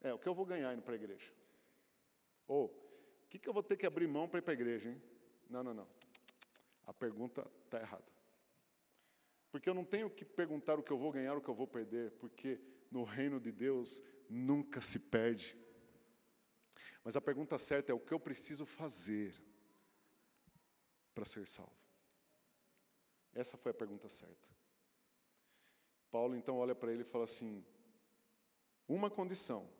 É, 0.00 0.12
o 0.12 0.18
que 0.18 0.28
eu 0.28 0.34
vou 0.34 0.46
ganhar 0.46 0.72
indo 0.72 0.82
para 0.82 0.94
a 0.94 0.96
igreja? 0.96 1.30
Ou, 2.46 2.87
o 3.28 3.30
que, 3.30 3.38
que 3.38 3.46
eu 3.46 3.52
vou 3.52 3.62
ter 3.62 3.76
que 3.76 3.84
abrir 3.84 4.08
mão 4.08 4.26
para 4.26 4.38
ir 4.38 4.42
para 4.42 4.52
a 4.52 4.54
igreja, 4.54 4.88
hein? 4.88 5.02
Não, 5.50 5.62
não, 5.62 5.74
não. 5.74 5.86
A 6.86 6.94
pergunta 6.94 7.46
está 7.62 7.78
errada. 7.78 8.10
Porque 9.52 9.68
eu 9.68 9.74
não 9.74 9.84
tenho 9.84 10.08
que 10.08 10.24
perguntar 10.24 10.78
o 10.78 10.82
que 10.82 10.90
eu 10.90 10.96
vou 10.96 11.12
ganhar, 11.12 11.36
o 11.36 11.40
que 11.42 11.48
eu 11.50 11.54
vou 11.54 11.66
perder, 11.66 12.12
porque 12.12 12.58
no 12.90 13.04
reino 13.04 13.38
de 13.38 13.52
Deus 13.52 14.02
nunca 14.30 14.80
se 14.80 14.98
perde. 14.98 15.54
Mas 17.04 17.16
a 17.16 17.20
pergunta 17.20 17.58
certa 17.58 17.92
é 17.92 17.94
o 17.94 18.00
que 18.00 18.14
eu 18.14 18.18
preciso 18.18 18.64
fazer 18.64 19.34
para 21.14 21.26
ser 21.26 21.46
salvo. 21.46 21.76
Essa 23.34 23.58
foi 23.58 23.72
a 23.72 23.74
pergunta 23.74 24.08
certa. 24.08 24.48
Paulo 26.10 26.34
então 26.34 26.56
olha 26.56 26.74
para 26.74 26.90
ele 26.90 27.02
e 27.02 27.12
fala 27.12 27.24
assim: 27.24 27.62
uma 28.88 29.10
condição 29.10 29.70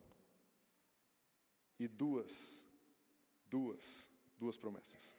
e 1.78 1.88
duas 1.88 2.67
Duas, 3.51 4.11
duas 4.38 4.57
promessas. 4.57 5.16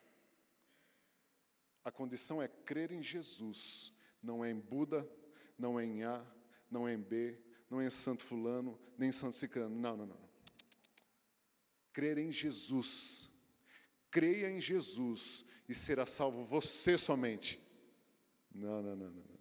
A 1.84 1.92
condição 1.92 2.42
é 2.42 2.48
crer 2.48 2.92
em 2.92 3.02
Jesus, 3.02 3.94
não 4.22 4.44
é 4.44 4.52
em 4.52 4.60
Buda, 4.60 5.10
não 5.58 5.80
é 5.80 5.86
em 5.86 6.04
A, 6.04 6.26
não 6.70 6.88
é 6.88 6.94
em 6.94 7.02
B, 7.02 7.40
não 7.70 7.82
é 7.82 7.88
em 7.88 7.90
santo 7.90 8.24
fulano, 8.24 8.80
nem 8.98 9.10
em 9.10 9.14
santo 9.14 9.36
cicrano. 9.36 9.76
Não, 9.76 9.96
não, 9.96 10.06
não. 10.06 10.30
Crer 11.92 12.18
em 12.18 12.32
Jesus. 12.32 13.30
Creia 14.12 14.50
em 14.50 14.60
Jesus 14.60 15.46
e 15.68 15.76
será 15.76 16.06
salvo 16.06 16.44
você 16.44 16.98
somente. 16.98 17.62
Não, 18.52 18.82
não, 18.82 18.96
não, 18.96 19.12
não. 19.12 19.39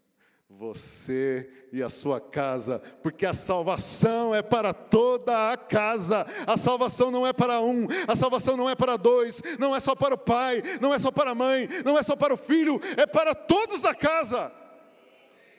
Você 0.51 1.69
e 1.71 1.83
a 1.83 1.91
sua 1.91 2.19
casa, 2.19 2.79
porque 3.03 3.27
a 3.27 3.35
salvação 3.35 4.35
é 4.35 4.41
para 4.41 4.73
toda 4.73 5.53
a 5.53 5.57
casa, 5.59 6.27
a 6.47 6.57
salvação 6.57 7.11
não 7.11 7.27
é 7.27 7.35
para 7.35 7.61
um, 7.61 7.87
a 8.07 8.17
salvação 8.17 8.57
não 8.57 8.69
é 8.69 8.75
para 8.75 8.97
dois, 8.97 9.43
não 9.59 9.77
é 9.77 9.81
só 9.81 9.95
para 9.95 10.15
o 10.15 10.19
pai, 10.19 10.63
não 10.81 10.95
é 10.95 10.99
só 10.99 11.11
para 11.11 11.33
a 11.33 11.35
mãe, 11.35 11.69
não 11.85 11.99
é 11.99 12.03
só 12.03 12.17
para 12.17 12.33
o 12.33 12.37
filho, 12.39 12.81
é 12.97 13.07
para 13.07 13.35
todos 13.35 13.83
da 13.83 13.95
casa. 13.95 14.51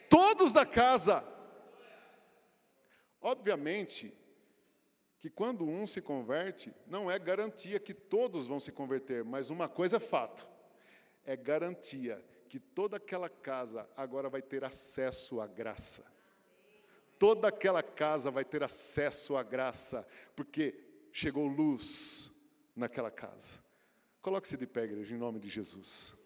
Todos 0.08 0.52
da 0.52 0.66
casa. 0.66 1.24
Obviamente 3.22 4.12
que 5.20 5.30
quando 5.30 5.64
um 5.68 5.86
se 5.86 6.00
converte, 6.00 6.74
não 6.88 7.08
é 7.08 7.16
garantia 7.16 7.78
que 7.78 7.94
todos 7.94 8.48
vão 8.48 8.58
se 8.58 8.72
converter, 8.72 9.22
mas 9.22 9.50
uma 9.50 9.68
coisa 9.68 9.98
é 9.98 10.00
fato: 10.00 10.48
é 11.24 11.36
garantia 11.36 12.20
que 12.50 12.58
toda 12.58 12.96
aquela 12.96 13.28
casa 13.28 13.88
agora 13.96 14.28
vai 14.28 14.42
ter 14.42 14.64
acesso 14.64 15.40
à 15.40 15.46
graça. 15.46 16.04
Toda 17.16 17.46
aquela 17.46 17.80
casa 17.80 18.28
vai 18.28 18.44
ter 18.44 18.60
acesso 18.64 19.36
à 19.36 19.42
graça, 19.44 20.04
porque 20.34 20.74
chegou 21.12 21.46
luz 21.46 22.32
naquela 22.74 23.08
casa. 23.10 23.60
Coloque-se 24.20 24.56
de 24.56 24.66
pé, 24.66 24.82
igreja, 24.82 25.14
em 25.14 25.18
nome 25.18 25.38
de 25.38 25.48
Jesus. 25.48 26.16